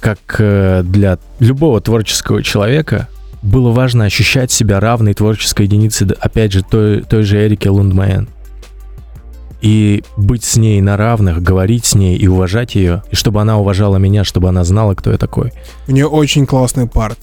как 0.01 0.19
э, 0.39 0.83
для 0.85 1.19
любого 1.39 1.81
творческого 1.81 2.43
человека, 2.43 3.09
было 3.43 3.71
важно 3.71 4.05
ощущать 4.05 4.51
себя 4.51 4.81
равной 4.81 5.15
творческой 5.15 5.67
единицей, 5.67 6.07
д- 6.09 6.15
опять 6.19 6.53
же, 6.53 6.63
той, 6.63 7.03
той 7.03 7.23
же 7.23 7.45
Эрике 7.47 7.71
Лундмайен. 7.71 8.29
И 9.63 10.05
быть 10.17 10.45
с 10.45 10.57
ней 10.57 10.81
на 10.81 10.97
равных, 10.97 11.43
говорить 11.43 11.87
с 11.87 11.95
ней 11.95 12.17
и 12.17 12.27
уважать 12.29 12.75
ее, 12.75 13.03
и 13.11 13.17
чтобы 13.17 13.41
она 13.41 13.59
уважала 13.59 13.97
меня, 13.97 14.23
чтобы 14.23 14.49
она 14.49 14.65
знала, 14.65 14.95
кто 14.95 15.11
я 15.11 15.19
такой. 15.19 15.53
У 15.89 15.93
нее 15.93 16.07
очень 16.07 16.47
классный 16.47 16.87
парт. 16.87 17.19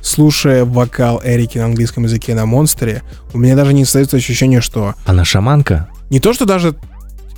Слушая 0.00 0.64
вокал 0.64 1.20
Эрики 1.24 1.58
на 1.58 1.64
английском 1.64 2.04
языке 2.04 2.34
на 2.34 2.46
Монстере, 2.46 3.02
у 3.32 3.38
меня 3.38 3.56
даже 3.56 3.72
не 3.74 3.82
остается 3.82 4.16
ощущение, 4.16 4.60
что 4.60 4.94
Она 5.06 5.24
шаманка? 5.24 5.88
не 6.10 6.20
то, 6.20 6.32
что 6.32 6.44
даже 6.46 6.76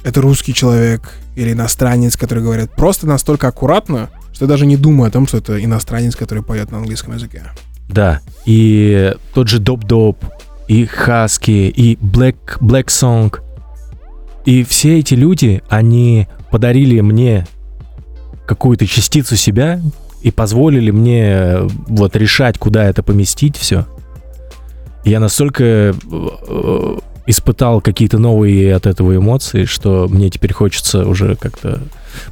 это 0.04 0.20
русский 0.20 0.52
человек 0.52 1.14
или 1.36 1.52
иностранец, 1.52 2.16
который 2.16 2.42
говорит, 2.44 2.70
просто 2.72 3.06
настолько 3.06 3.48
аккуратно, 3.48 4.10
что 4.32 4.44
я 4.44 4.48
даже 4.48 4.66
не 4.66 4.76
думаю 4.76 5.08
о 5.08 5.10
том, 5.10 5.26
что 5.26 5.38
это 5.38 5.62
иностранец, 5.62 6.16
который 6.16 6.42
поет 6.42 6.70
на 6.70 6.78
английском 6.78 7.14
языке. 7.14 7.44
Да. 7.92 8.20
И 8.46 9.14
тот 9.34 9.48
же 9.48 9.58
Доп 9.58 9.84
Доп, 9.84 10.24
и 10.68 10.86
Хаски, 10.86 11.50
и 11.50 11.96
Black, 11.96 12.58
Black 12.60 12.86
Song. 12.86 13.38
И 14.44 14.64
все 14.64 14.98
эти 14.98 15.14
люди, 15.14 15.62
они 15.68 16.28
подарили 16.50 17.00
мне 17.00 17.46
какую-то 18.46 18.86
частицу 18.86 19.36
себя 19.36 19.80
и 20.22 20.30
позволили 20.30 20.90
мне 20.90 21.24
э, 21.24 21.68
вот 21.86 22.16
решать, 22.16 22.58
куда 22.58 22.84
это 22.84 23.02
поместить 23.02 23.56
все. 23.56 23.86
Я 25.04 25.20
настолько 25.20 25.64
э, 25.64 25.92
э, 26.02 26.98
испытал 27.26 27.80
какие-то 27.80 28.18
новые 28.18 28.74
от 28.74 28.86
этого 28.86 29.16
эмоции, 29.16 29.64
что 29.64 30.08
мне 30.08 30.30
теперь 30.30 30.52
хочется 30.52 31.06
уже 31.06 31.36
как-то 31.36 31.80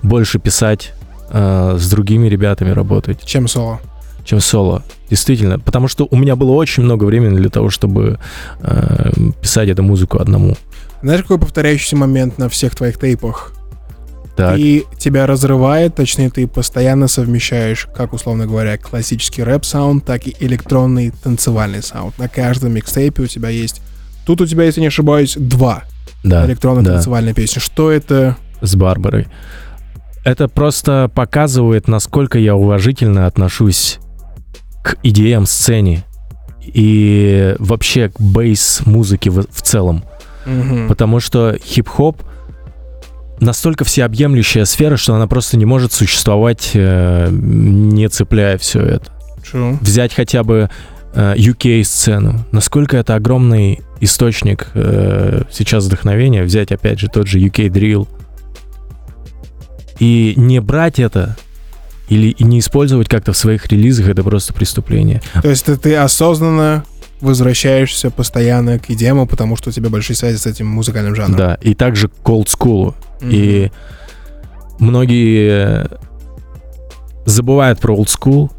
больше 0.02 0.38
писать, 0.38 0.92
э, 1.30 1.76
с 1.78 1.90
другими 1.90 2.28
ребятами 2.28 2.70
работать 2.70 3.24
Чем 3.24 3.48
соло? 3.48 3.80
Чем 4.28 4.40
соло. 4.40 4.82
Действительно. 5.10 5.58
Потому 5.58 5.88
что 5.88 6.06
у 6.10 6.16
меня 6.16 6.36
было 6.36 6.52
очень 6.52 6.82
много 6.82 7.04
времени 7.04 7.36
для 7.36 7.48
того, 7.48 7.70
чтобы 7.70 8.18
э, 8.60 9.10
писать 9.40 9.68
эту 9.68 9.82
музыку 9.82 10.18
одному. 10.18 10.56
Знаешь, 11.02 11.22
какой 11.22 11.38
повторяющийся 11.38 11.96
момент 11.96 12.38
на 12.38 12.48
всех 12.48 12.74
твоих 12.74 12.98
тейпах? 12.98 13.52
Так. 14.36 14.56
И 14.58 14.84
тебя 14.98 15.26
разрывает, 15.26 15.96
точнее, 15.96 16.30
ты 16.30 16.46
постоянно 16.46 17.08
совмещаешь, 17.08 17.88
как 17.94 18.12
условно 18.12 18.46
говоря, 18.46 18.78
классический 18.78 19.42
рэп-саунд, 19.42 20.04
так 20.04 20.28
и 20.28 20.36
электронный 20.38 21.10
танцевальный 21.10 21.82
саунд. 21.82 22.18
На 22.18 22.28
каждом 22.28 22.72
микстейпе 22.72 23.22
у 23.22 23.26
тебя 23.26 23.48
есть... 23.48 23.82
Тут 24.26 24.40
у 24.42 24.46
тебя, 24.46 24.64
если 24.64 24.80
не 24.80 24.88
ошибаюсь, 24.88 25.34
два 25.36 25.84
да, 26.22 26.46
электронно 26.46 26.82
да, 26.82 26.94
танцевальные 26.94 27.34
песни. 27.34 27.58
Что 27.60 27.90
это? 27.90 28.36
с 28.60 28.74
Барбарой. 28.76 29.28
Это 30.24 30.48
просто 30.48 31.10
показывает, 31.14 31.88
насколько 31.88 32.38
я 32.38 32.54
уважительно 32.54 33.26
отношусь 33.26 33.98
к 34.82 34.96
EDM-сцене 35.02 36.04
и 36.62 37.54
вообще 37.58 38.10
к 38.10 38.20
бейс-музыке 38.20 39.30
в, 39.30 39.46
в 39.50 39.62
целом. 39.62 40.04
Мгм. 40.46 40.88
Потому 40.88 41.20
что 41.20 41.56
хип-хоп 41.62 42.22
настолько 43.40 43.84
всеобъемлющая 43.84 44.64
сфера, 44.64 44.96
что 44.96 45.14
она 45.14 45.26
просто 45.26 45.56
не 45.56 45.64
может 45.64 45.92
существовать, 45.92 46.72
э, 46.74 47.28
не 47.30 48.08
цепляя 48.08 48.58
все 48.58 48.80
это. 48.80 49.12
True. 49.50 49.78
взять 49.80 50.14
хотя 50.14 50.42
бы 50.42 50.68
э, 51.14 51.34
UK-сцену, 51.36 52.44
насколько 52.52 52.96
это 52.96 53.14
огромный 53.14 53.80
источник 54.00 54.68
э, 54.74 55.42
сейчас 55.50 55.84
вдохновения, 55.84 56.42
взять 56.42 56.72
опять 56.72 56.98
же 56.98 57.08
тот 57.08 57.26
же 57.26 57.38
UK 57.38 57.68
Drill, 57.68 58.08
и 59.98 60.34
не 60.36 60.60
брать 60.60 60.98
это 60.98 61.36
или 62.08 62.34
не 62.38 62.60
использовать 62.60 63.08
как-то 63.08 63.32
в 63.32 63.36
своих 63.36 63.66
релизах, 63.66 64.08
это 64.08 64.22
просто 64.22 64.54
преступление. 64.54 65.22
То 65.42 65.48
есть 65.48 65.66
ты, 65.66 65.96
осознанно 65.96 66.84
возвращаешься 67.20 68.10
постоянно 68.10 68.78
к 68.78 68.90
идеям, 68.90 69.26
потому 69.26 69.56
что 69.56 69.70
у 69.70 69.72
тебя 69.72 69.90
большие 69.90 70.16
связи 70.16 70.36
с 70.36 70.46
этим 70.46 70.66
музыкальным 70.68 71.14
жанром. 71.14 71.36
Да, 71.36 71.58
и 71.60 71.74
также 71.74 72.08
к 72.08 72.28
old 72.28 72.46
school. 72.46 72.94
Мгм. 73.20 73.30
И 73.32 73.72
многие 74.78 75.88
забывают 77.26 77.80
про 77.80 77.94
old 77.94 78.06
school, 78.06 78.50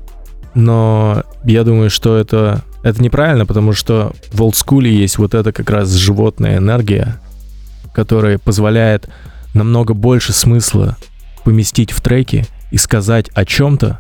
но 0.54 1.24
я 1.46 1.64
думаю, 1.64 1.90
что 1.90 2.18
это, 2.18 2.64
это 2.84 3.02
неправильно, 3.02 3.46
потому 3.46 3.74
что 3.74 4.14
в 4.32 4.42
old 4.42 4.54
school 4.54 4.88
есть 4.88 5.18
вот 5.18 5.34
эта 5.34 5.52
как 5.52 5.70
раз 5.70 5.92
животная 5.92 6.58
энергия, 6.58 7.18
которая 7.94 8.38
позволяет 8.38 9.10
намного 9.54 9.94
больше 9.94 10.34
смысла 10.34 10.98
поместить 11.44 11.92
в 11.92 12.02
треки 12.02 12.46
и 12.72 12.78
сказать 12.78 13.30
о 13.34 13.46
чем-то, 13.46 14.00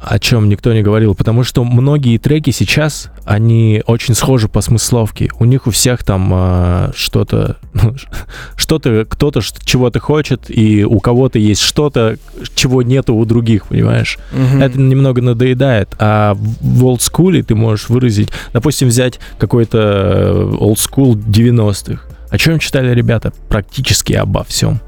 о 0.00 0.18
чем 0.18 0.48
никто 0.48 0.72
не 0.72 0.82
говорил, 0.82 1.14
потому 1.14 1.44
что 1.44 1.62
многие 1.62 2.16
треки 2.16 2.50
сейчас, 2.50 3.10
они 3.26 3.82
очень 3.86 4.14
схожи 4.14 4.48
по 4.48 4.62
смысловке. 4.62 5.30
У 5.38 5.44
них 5.44 5.66
у 5.66 5.70
всех 5.70 6.04
там 6.04 6.30
а, 6.32 6.90
что-то, 6.96 7.58
ну, 7.74 7.94
что-то, 8.56 9.04
кто-то 9.04 9.40
чего-то 9.64 10.00
хочет, 10.00 10.46
и 10.48 10.84
у 10.84 11.00
кого-то 11.00 11.38
есть 11.38 11.60
что-то, 11.60 12.16
чего 12.54 12.82
нету 12.82 13.14
у 13.14 13.24
других, 13.26 13.66
понимаешь? 13.66 14.18
Мгм. 14.32 14.62
Это 14.62 14.80
немного 14.80 15.20
надоедает. 15.20 15.90
А 15.98 16.34
в 16.34 16.84
old 16.84 17.00
school 17.00 17.42
ты 17.42 17.54
можешь 17.54 17.90
выразить, 17.90 18.30
допустим, 18.54 18.88
взять 18.88 19.20
какой-то 19.38 19.78
э, 19.78 20.56
old 20.58 20.76
school 20.76 21.12
90-х. 21.14 22.02
О 22.30 22.38
чем 22.38 22.58
читали 22.58 22.94
ребята? 22.94 23.34
Практически 23.48 24.14
обо 24.14 24.44
всем. 24.44 24.80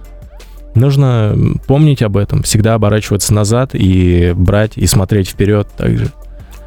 Нужно 0.74 1.36
помнить 1.66 2.02
об 2.02 2.16
этом, 2.16 2.42
всегда 2.42 2.74
оборачиваться 2.74 3.34
назад 3.34 3.70
и 3.74 4.32
брать 4.34 4.76
и 4.76 4.86
смотреть 4.86 5.28
вперед 5.28 5.68
также. 5.76 6.10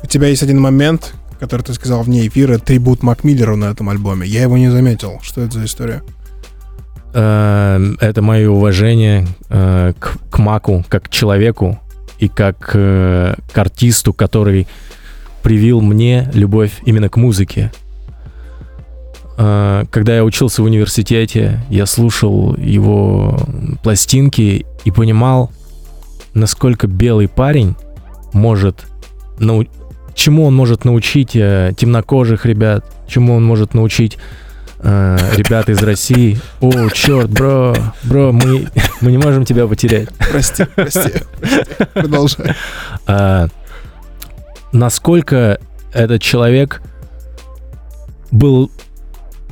У 0.03 0.07
тебя 0.07 0.27
есть 0.27 0.43
один 0.43 0.61
момент, 0.61 1.13
который 1.39 1.63
ты 1.63 1.73
сказал 1.73 2.03
вне 2.03 2.27
эфира, 2.27 2.59
трибут 2.59 3.01
Макмиллеру 3.01 3.55
на 3.55 3.65
этом 3.65 3.89
альбоме. 3.89 4.27
Я 4.27 4.43
его 4.43 4.57
не 4.57 4.69
заметил. 4.69 5.19
Что 5.21 5.41
это 5.41 5.59
за 5.59 5.65
история? 5.65 6.03
Э, 7.13 7.79
Это 7.99 8.21
мое 8.21 8.49
уважение 8.49 9.25
э, 9.49 9.93
к, 9.97 10.17
к 10.29 10.37
Маку 10.37 10.85
как 10.87 11.05
к 11.05 11.09
человеку 11.09 11.79
и 12.19 12.27
как 12.27 12.71
э, 12.73 13.35
к 13.51 13.57
артисту, 13.57 14.13
который 14.13 14.67
привил 15.41 15.81
мне 15.81 16.29
любовь 16.33 16.73
именно 16.85 17.09
к 17.09 17.17
музыке. 17.17 17.71
Э, 19.37 19.85
Когда 19.91 20.15
я 20.15 20.23
учился 20.23 20.61
в 20.61 20.65
университете, 20.65 21.63
я 21.69 21.85
слушал 21.85 22.55
его 22.55 23.37
пластинки 23.83 24.65
и 24.85 24.91
понимал, 24.91 25.51
насколько 26.33 26.87
белый 26.87 27.27
парень 27.27 27.75
может 28.33 28.85
нау- 29.39 29.67
чему 30.13 30.45
он 30.45 30.55
может 30.55 30.85
научить 30.85 31.35
э, 31.35 31.71
темнокожих 31.77 32.45
ребят, 32.45 32.85
чему 33.07 33.35
он 33.35 33.43
может 33.45 33.73
научить 33.73 34.17
э, 34.79 35.17
ребят 35.35 35.69
из 35.69 35.81
России. 35.83 36.39
О, 36.61 36.89
черт, 36.89 37.29
бро, 37.29 37.75
бро, 38.03 38.31
мы, 38.31 38.67
мы 39.01 39.11
не 39.11 39.17
можем 39.17 39.43
тебя 39.45 39.67
потерять. 39.67 40.09
Прости, 40.31 40.65
прости. 40.75 40.99
прости. 41.39 41.85
Продолжай. 41.93 42.55
А, 43.07 43.47
насколько 44.71 45.59
этот 45.93 46.21
человек 46.21 46.81
был 48.31 48.71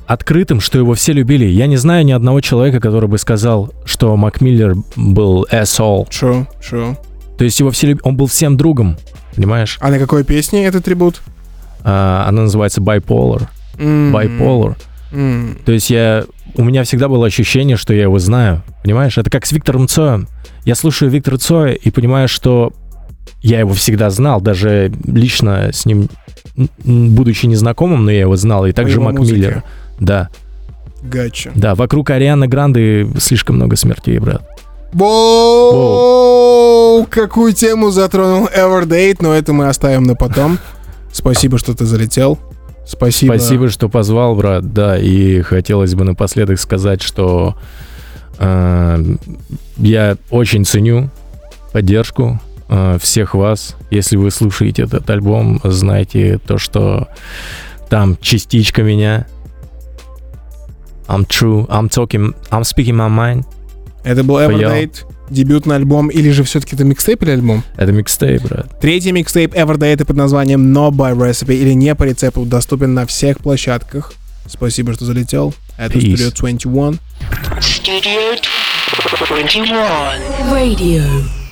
открытым, 0.08 0.60
что 0.60 0.78
его 0.78 0.94
все 0.94 1.14
любили. 1.14 1.46
Я 1.46 1.68
не 1.68 1.78
знаю 1.78 2.06
ни 2.06 2.12
одного 2.12 2.42
человека, 2.42 2.80
который 2.80 3.08
бы 3.10 3.18
сказал, 3.18 3.74
что 3.86 4.16
Макмиллер 4.16 4.76
был 4.96 5.48
asshole. 5.52 6.08
True, 6.10 6.46
true. 6.62 6.98
То 7.38 7.44
есть 7.46 7.60
его 7.60 7.72
все 7.72 7.88
люб... 7.88 8.00
он 8.04 8.16
был 8.16 8.28
всем 8.28 8.58
другом, 8.58 8.98
понимаешь? 9.36 9.78
А 9.82 9.90
на 9.90 10.00
какой 10.00 10.24
песне 10.24 10.66
этот 10.66 10.86
трибут? 10.86 11.22
А, 11.84 12.26
она 12.28 12.44
называется 12.44 12.82
Bipolar. 12.82 13.48
М, 13.78 14.16
Bipolar. 14.16 14.76
м. 15.12 15.58
То 15.66 15.72
есть 15.72 15.90
я... 15.90 16.26
У 16.56 16.64
меня 16.64 16.84
всегда 16.84 17.08
было 17.08 17.26
ощущение, 17.26 17.78
что 17.78 17.94
я 17.94 18.04
его 18.04 18.20
знаю. 18.20 18.62
Понимаешь? 18.84 19.18
Это 19.18 19.30
как 19.30 19.46
с 19.46 19.52
Виктором 19.52 19.88
Цоем. 19.88 20.28
Я 20.66 20.76
слушаю 20.76 21.10
Виктора 21.10 21.38
Цоя 21.38 21.74
и 21.74 21.90
понимаю, 21.90 22.28
что 22.28 22.72
я 23.42 23.60
его 23.60 23.74
всегда 23.74 24.10
знал, 24.10 24.40
даже 24.40 24.92
лично 25.06 25.72
с 25.74 25.86
ним, 25.86 26.08
будучи 26.56 27.46
незнакомым, 27.46 28.06
но 28.06 28.12
я 28.12 28.22
его 28.22 28.36
знал, 28.36 28.66
и 28.66 28.72
также 28.72 28.96
его 28.96 29.06
Макмиллера. 29.06 29.64
Да, 30.04 30.30
Гача. 31.02 31.52
да, 31.56 31.76
вокруг 31.76 32.10
Арианы 32.10 32.48
Гранды 32.48 33.08
слишком 33.20 33.56
много 33.56 33.76
смертей, 33.76 34.20
брат. 34.20 34.42
Воу, 34.94 36.28
какую 37.10 37.54
тему 37.54 37.90
затронул 37.90 38.48
Everdate, 38.48 39.18
но 39.22 39.34
это 39.34 39.54
мы 39.54 39.68
оставим 39.68 40.04
на 40.04 40.16
потом. 40.16 40.60
Спасибо, 41.12 41.58
что 41.58 41.74
ты 41.74 41.86
залетел. 41.86 42.38
Спасибо. 42.86 43.34
Спасибо, 43.38 43.70
что 43.70 43.88
позвал, 43.90 44.36
брат, 44.36 44.74
да, 44.74 44.98
и 44.98 45.42
хотелось 45.42 45.96
бы 45.96 46.04
напоследок 46.04 46.60
сказать, 46.60 47.02
что 47.02 47.56
э, 48.40 49.16
я 49.78 50.18
очень 50.30 50.66
ценю 50.66 51.10
поддержку 51.72 52.42
э, 52.68 52.98
всех 53.02 53.36
вас. 53.36 53.78
Если 53.90 54.18
вы 54.18 54.32
слушаете 54.32 54.84
этот 54.84 55.10
альбом, 55.10 55.62
знайте 55.64 56.40
то, 56.46 56.58
что 56.58 57.08
там 57.90 58.18
частичка 58.22 58.84
меня. 58.84 59.28
I'm 61.08 61.26
true, 61.26 61.66
I'm 61.70 61.90
talking, 61.90 62.34
I'm 62.52 62.64
speaking 62.64 62.96
my 62.96 63.10
mind. 63.10 63.46
Это 64.04 64.24
был. 64.24 64.38
Everdate, 64.38 65.06
дебютный 65.30 65.76
альбом, 65.76 66.10
или 66.10 66.32
же 66.32 66.44
все-таки 66.44 66.76
это 66.76 66.84
микстейп 66.84 67.24
или 67.24 67.32
альбом? 67.32 67.64
Это 67.78 67.92
микстейп, 67.92 68.44
брат. 68.44 68.80
Третий 68.80 69.12
микстейп 69.12 69.54
Everdate 69.54 70.06
под 70.06 70.16
названием 70.16 70.76
No 70.76 70.92
by 70.92 71.16
Recipe 71.16 71.56
или 71.56 71.74
не 71.74 71.96
по 71.96 72.04
рецепту 72.04 72.46
доступен 72.46 72.94
на 72.94 73.06
всех 73.06 73.40
площадках. 73.40 74.14
Спасибо, 74.46 74.94
что 74.94 75.06
залетел. 75.06 75.54
Это 75.78 75.98
Peace. 75.98 76.16
Studio 76.16 76.32
21. 76.36 77.00
Studio 77.60 78.38
21. 79.30 79.66
Radio 80.52 81.43